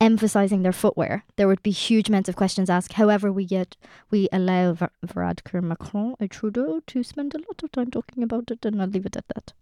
emphasizing 0.00 0.62
their 0.62 0.72
footwear, 0.72 1.24
there 1.36 1.46
would 1.46 1.62
be 1.62 1.70
huge 1.70 2.08
amounts 2.08 2.28
of 2.28 2.36
questions 2.36 2.70
asked. 2.70 2.94
However, 2.94 3.30
we 3.30 3.44
yet 3.44 3.76
we 4.10 4.28
allow 4.32 4.72
Va- 4.72 4.90
Varadkar 5.06 5.62
Macron 5.62 6.14
and 6.18 6.30
Trudeau 6.30 6.80
to 6.86 7.02
spend 7.02 7.34
a 7.34 7.38
lot 7.38 7.62
of 7.62 7.70
time 7.72 7.90
talking 7.90 8.22
about 8.22 8.50
it, 8.50 8.64
and 8.64 8.80
I'll 8.80 8.88
leave 8.88 9.06
it 9.06 9.16
at 9.16 9.28
that. 9.34 9.52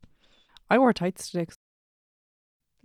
I 0.70 0.78
wore 0.78 0.92
tights 0.92 1.30
today. 1.30 1.46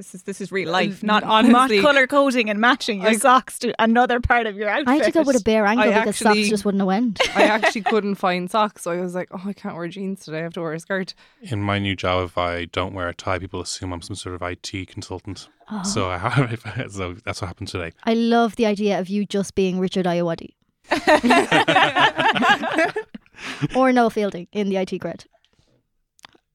'Cause 0.04 0.12
This 0.12 0.16
is 0.16 0.24
this 0.24 0.42
is 0.42 0.52
real 0.52 0.70
life, 0.70 1.02
not 1.02 1.24
honestly, 1.24 1.78
not 1.78 1.86
color 1.88 2.08
coding 2.08 2.50
and 2.50 2.60
matching 2.60 3.02
your 3.02 3.12
I- 3.12 3.18
socks 3.18 3.58
to 3.60 3.74
another 3.82 4.20
part 4.20 4.48
of 4.48 4.58
your 4.58 4.70
outfit. 4.70 4.88
I 4.90 4.96
had 4.96 5.06
to 5.06 5.12
go 5.12 5.24
with 5.24 5.40
a 5.40 5.44
bare 5.44 5.66
ankle 5.66 5.86
I 5.86 6.00
because 6.00 6.22
actually- 6.22 6.42
socks 6.44 6.50
just 6.50 6.66
wouldn't 6.66 6.82
have 6.82 6.88
went. 6.88 7.22
I 7.38 7.44
actually 7.44 7.82
couldn't 7.84 8.16
find 8.16 8.52
socks, 8.52 8.82
so 8.84 8.92
I 8.92 9.00
was 9.00 9.16
like, 9.16 9.30
"Oh, 9.32 9.42
I 9.46 9.54
can't 9.54 9.76
wear 9.76 9.88
jeans 9.88 10.26
today. 10.26 10.40
I 10.40 10.44
have 10.44 10.54
to 10.54 10.62
wear 10.62 10.74
a 10.74 10.80
skirt." 10.80 11.14
In 11.42 11.62
my 11.62 11.80
new 11.80 11.96
job, 11.96 12.26
if 12.26 12.38
I 12.38 12.66
don't 12.66 12.94
wear 12.94 13.08
a 13.08 13.14
tie, 13.14 13.40
people 13.40 13.62
assume 13.62 13.94
I'm 13.94 14.02
some 14.02 14.16
sort 14.16 14.36
of 14.36 14.42
IT 14.42 14.88
consultant. 14.88 15.48
Oh. 15.72 15.84
So 15.84 16.10
I 16.10 16.18
have, 16.18 16.92
so 16.92 17.14
that's 17.24 17.42
what 17.42 17.48
happened 17.48 17.70
today. 17.70 17.92
I 18.04 18.14
love 18.14 18.58
the 18.58 18.66
idea 18.66 19.00
of 19.00 19.08
you 19.08 19.26
just 19.26 19.56
being 19.56 19.80
Richard 19.80 20.06
Ayoade 20.06 20.50
or 23.76 23.94
Noel 23.94 24.10
Fielding 24.10 24.48
in 24.52 24.68
the 24.70 24.76
IT 24.78 25.00
Crowd. 25.00 25.24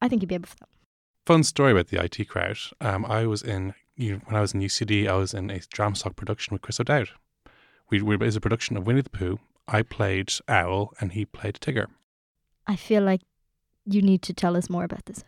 I 0.03 0.09
think 0.09 0.21
you'd 0.23 0.29
be 0.29 0.35
able 0.35 0.49
for 0.49 0.57
that. 0.57 0.69
Fun 1.29 1.45
story 1.45 1.73
about 1.73 1.89
the 1.89 2.03
IT 2.03 2.27
crowd. 2.27 2.57
Um, 2.81 3.05
I 3.05 3.27
was 3.27 3.43
in 3.43 3.75
you 3.97 4.23
when 4.25 4.35
I 4.35 4.41
was 4.41 4.55
in 4.55 4.63
UCD. 4.63 5.07
I 5.07 5.17
was 5.17 5.35
in 5.35 5.51
a 5.51 5.59
DramSoc 5.59 6.17
production 6.17 6.55
with 6.55 6.63
Chris 6.63 6.81
O'Dowd. 6.81 7.11
We, 7.91 8.01
we 8.01 8.15
it 8.15 8.21
was 8.21 8.37
a 8.37 8.41
production 8.41 8.79
of 8.79 8.87
Winnie 8.87 9.03
the 9.03 9.11
Pooh. 9.11 9.39
I 9.69 9.83
played 9.83 10.33
Owl, 10.49 10.95
and 11.03 11.13
he 11.13 11.27
played 11.27 11.57
Tigger. 11.57 11.89
I 12.67 12.77
feel 12.77 13.03
like 13.03 13.21
you 13.85 14.01
need 14.01 14.23
to 14.23 14.33
tell 14.33 14.57
us 14.57 14.71
more 14.71 14.85
about 14.85 15.05
this. 15.05 15.23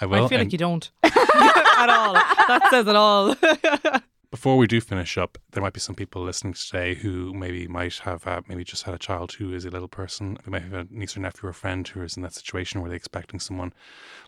I 0.00 0.06
will. 0.06 0.24
I 0.24 0.28
feel 0.28 0.40
and 0.40 0.46
like 0.48 0.52
you 0.52 0.58
don't 0.58 0.90
at 1.04 1.90
all. 1.90 2.14
That 2.14 2.66
says 2.70 2.88
it 2.88 2.96
all. 2.96 3.36
before 4.30 4.56
we 4.56 4.66
do 4.66 4.80
finish 4.80 5.16
up, 5.16 5.38
there 5.52 5.62
might 5.62 5.72
be 5.72 5.80
some 5.80 5.94
people 5.94 6.22
listening 6.22 6.54
today 6.54 6.94
who 6.94 7.32
maybe 7.32 7.66
might 7.66 7.98
have 7.98 8.26
uh, 8.26 8.42
maybe 8.48 8.64
just 8.64 8.82
had 8.84 8.94
a 8.94 8.98
child 8.98 9.32
who 9.32 9.52
is 9.52 9.64
a 9.64 9.70
little 9.70 9.88
person. 9.88 10.38
They 10.44 10.50
might 10.50 10.62
have 10.62 10.72
a 10.72 10.86
niece 10.90 11.16
or 11.16 11.20
nephew 11.20 11.48
or 11.48 11.52
friend 11.52 11.86
who 11.86 12.02
is 12.02 12.16
in 12.16 12.22
that 12.22 12.34
situation 12.34 12.80
where 12.80 12.88
they're 12.88 12.96
expecting 12.96 13.40
someone 13.40 13.72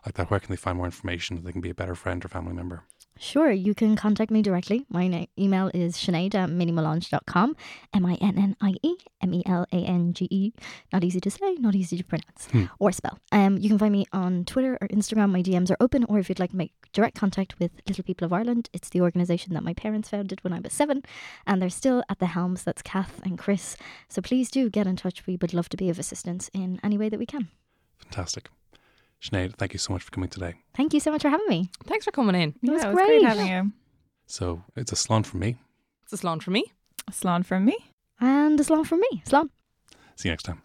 like 0.05 0.15
that. 0.15 0.31
Where 0.31 0.41
can 0.41 0.51
they 0.51 0.57
find 0.57 0.77
more 0.77 0.87
information 0.87 1.37
that 1.37 1.45
they 1.45 1.53
can 1.53 1.61
be 1.61 1.71
a 1.71 1.75
better 1.75 1.95
friend 1.95 2.25
or 2.25 2.29
family 2.29 2.55
member? 2.55 2.85
Sure, 3.21 3.51
you 3.51 3.75
can 3.75 3.97
contact 3.97 4.31
me 4.31 4.43
directly. 4.43 4.87
My 4.89 5.09
na- 5.09 5.27
email 5.39 5.71
is 5.75 5.97
sinead 5.97 6.35
at 6.37 6.49
minniemelange.com. 6.51 7.57
M 7.93 8.07
I 8.07 8.15
N 8.21 8.39
N 8.39 8.57
I 8.61 8.75
E 8.83 8.95
M 9.21 9.35
E 9.35 9.43
L 9.45 9.67
A 9.73 9.77
N 9.77 10.13
G 10.13 10.29
E. 10.31 10.53
Not 10.93 11.03
easy 11.03 11.21
to 11.21 11.31
say, 11.31 11.55
not 11.55 11.75
easy 11.75 11.97
to 11.97 12.05
pronounce 12.05 12.47
Hmm. 12.53 12.65
or 12.79 12.93
spell. 12.93 13.19
Um, 13.33 13.59
you 13.59 13.69
can 13.69 13.79
find 13.79 13.93
me 13.93 14.07
on 14.13 14.45
Twitter 14.45 14.79
or 14.81 14.87
Instagram. 14.89 15.31
My 15.33 15.43
DMs 15.43 15.71
are 15.71 15.77
open, 15.81 16.05
or 16.05 16.19
if 16.21 16.29
you'd 16.29 16.39
like 16.39 16.51
to 16.53 16.57
make 16.57 16.73
direct 16.93 17.17
contact 17.19 17.59
with 17.59 17.73
Little 17.89 18.05
People 18.05 18.25
of 18.25 18.33
Ireland, 18.33 18.71
it's 18.73 18.89
the 18.89 19.01
organisation 19.01 19.53
that 19.55 19.65
my 19.65 19.75
parents 19.75 20.11
founded 20.11 20.43
when 20.45 20.53
I 20.53 20.61
was 20.61 20.73
seven, 20.73 21.03
and 21.47 21.61
they're 21.61 21.71
still 21.71 22.05
at 22.09 22.21
the 22.21 22.27
helms. 22.27 22.63
That's 22.63 22.83
Kath 22.83 23.21
and 23.25 23.37
Chris. 23.37 23.77
So 24.09 24.23
please 24.23 24.49
do 24.51 24.71
get 24.71 24.87
in 24.87 24.95
touch. 24.97 25.27
We 25.27 25.37
would 25.41 25.53
love 25.55 25.69
to 25.71 25.77
be 25.77 25.91
of 25.91 25.99
assistance 25.99 26.51
in 26.55 26.79
any 26.85 26.97
way 26.97 27.09
that 27.09 27.19
we 27.19 27.27
can. 27.27 27.49
Fantastic. 27.99 28.49
Sinead, 29.23 29.57
thank 29.57 29.73
you 29.73 29.79
so 29.79 29.93
much 29.93 30.03
for 30.03 30.11
coming 30.11 30.29
today. 30.29 30.55
Thank 30.77 30.95
you 30.95 31.01
so 31.01 31.11
much 31.11 31.23
for 31.23 31.29
having 31.29 31.47
me. 31.49 31.71
Thanks 31.85 32.05
for 32.05 32.13
coming 32.13 32.41
in. 32.41 32.55
It 32.63 32.71
was 32.71 32.83
yeah, 32.83 32.91
it 32.91 32.95
was 32.95 32.95
great. 32.95 33.21
great 33.21 33.23
having 33.25 33.47
you. 33.47 33.73
So 34.27 34.63
it's 34.77 34.93
a 34.93 34.95
slán 34.95 35.27
from 35.27 35.41
me. 35.41 35.57
It's 36.05 36.13
a 36.13 36.17
salon 36.19 36.41
for 36.41 36.51
me. 36.51 36.65
A 37.07 37.11
Slán 37.11 37.45
from 37.45 37.65
me. 37.65 37.77
And 38.21 38.61
a 38.61 38.63
slán 38.63 38.87
from 38.87 39.01
me. 39.01 39.23
Slán. 39.27 39.49
See 40.17 40.29
you 40.29 40.33
next 40.33 40.45
time. 40.45 40.63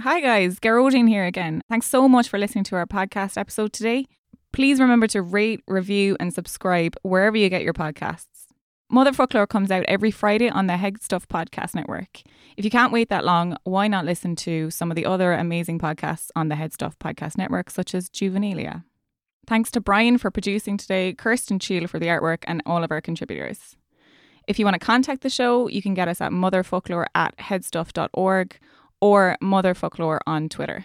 Hi 0.00 0.20
guys, 0.20 0.60
Gearóidín 0.60 1.08
here 1.08 1.24
again. 1.24 1.62
Thanks 1.68 1.86
so 1.86 2.08
much 2.08 2.28
for 2.28 2.38
listening 2.38 2.64
to 2.64 2.76
our 2.76 2.86
podcast 2.86 3.38
episode 3.38 3.72
today. 3.72 4.06
Please 4.54 4.78
remember 4.78 5.08
to 5.08 5.20
rate, 5.20 5.62
review, 5.66 6.16
and 6.20 6.32
subscribe 6.32 6.96
wherever 7.02 7.36
you 7.36 7.48
get 7.48 7.64
your 7.64 7.72
podcasts. 7.72 8.46
Mother 8.88 9.10
Foclóir 9.10 9.48
comes 9.48 9.72
out 9.72 9.84
every 9.88 10.12
Friday 10.12 10.48
on 10.48 10.68
the 10.68 10.76
Head 10.76 11.02
Stuff 11.02 11.26
Podcast 11.26 11.74
Network. 11.74 12.22
If 12.56 12.64
you 12.64 12.70
can't 12.70 12.92
wait 12.92 13.08
that 13.08 13.24
long, 13.24 13.56
why 13.64 13.88
not 13.88 14.04
listen 14.04 14.36
to 14.36 14.70
some 14.70 14.92
of 14.92 14.94
the 14.94 15.06
other 15.06 15.32
amazing 15.32 15.80
podcasts 15.80 16.30
on 16.36 16.50
the 16.50 16.54
Head 16.54 16.72
Stuff 16.72 16.96
Podcast 17.00 17.36
Network, 17.36 17.68
such 17.68 17.96
as 17.96 18.08
Juvenilia? 18.08 18.84
Thanks 19.48 19.72
to 19.72 19.80
Brian 19.80 20.18
for 20.18 20.30
producing 20.30 20.76
today, 20.76 21.14
Kirsten 21.14 21.58
Cheel 21.58 21.88
for 21.88 21.98
the 21.98 22.06
artwork, 22.06 22.44
and 22.46 22.62
all 22.64 22.84
of 22.84 22.92
our 22.92 23.00
contributors. 23.00 23.76
If 24.46 24.60
you 24.60 24.64
want 24.64 24.74
to 24.74 24.86
contact 24.86 25.22
the 25.22 25.30
show, 25.30 25.66
you 25.66 25.82
can 25.82 25.94
get 25.94 26.06
us 26.06 26.20
at 26.20 26.30
motherfocloir 26.30 27.06
at 27.16 27.36
headstuff.org 27.38 28.56
or 29.00 29.36
motherfocloir 29.42 30.20
on 30.28 30.48
Twitter. 30.48 30.84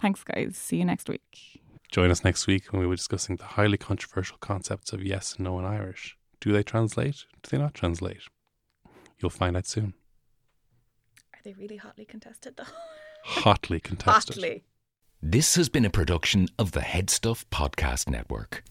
Thanks, 0.00 0.22
guys. 0.22 0.56
See 0.56 0.76
you 0.76 0.84
next 0.84 1.08
week. 1.08 1.61
Join 1.92 2.10
us 2.10 2.24
next 2.24 2.46
week 2.46 2.72
when 2.72 2.80
we 2.80 2.86
will 2.86 2.94
be 2.94 2.96
discussing 2.96 3.36
the 3.36 3.44
highly 3.44 3.76
controversial 3.76 4.38
concepts 4.38 4.94
of 4.94 5.04
yes 5.04 5.34
and 5.34 5.44
no 5.44 5.58
in 5.58 5.66
Irish. 5.66 6.16
Do 6.40 6.50
they 6.50 6.62
translate? 6.62 7.26
Do 7.42 7.50
they 7.50 7.58
not 7.58 7.74
translate? 7.74 8.22
You'll 9.20 9.28
find 9.28 9.58
out 9.58 9.66
soon. 9.66 9.92
Are 11.34 11.40
they 11.44 11.52
really 11.52 11.76
hotly 11.76 12.06
contested, 12.06 12.56
though? 12.56 12.64
Hotly 13.24 13.78
contested. 13.78 14.36
Hotly. 14.36 14.64
This 15.20 15.54
has 15.56 15.68
been 15.68 15.84
a 15.84 15.90
production 15.90 16.48
of 16.58 16.72
the 16.72 16.80
Head 16.80 17.10
Stuff 17.10 17.44
Podcast 17.50 18.08
Network. 18.08 18.64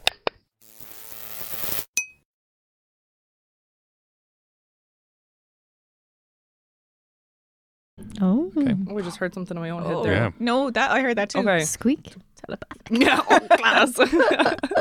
Oh. 8.22 8.52
Okay. 8.56 8.76
Oh, 8.90 8.98
I 8.98 9.02
just 9.02 9.18
heard 9.18 9.34
something 9.34 9.58
in 9.58 9.62
my 9.62 9.70
own 9.72 9.84
Oh. 9.84 9.88
head 9.98 10.06
there. 10.06 10.14
Yeah. 10.14 10.30
No, 10.40 10.70
that 10.72 10.92
I 10.92 11.02
heard 11.02 11.18
that 11.18 11.30
too. 11.32 11.40
Okay. 11.40 11.62
Squeak. 11.64 12.14
Telepathic. 12.46 12.78
Yeah, 12.92 13.22
oh, 13.30 13.40
class. 13.58 13.98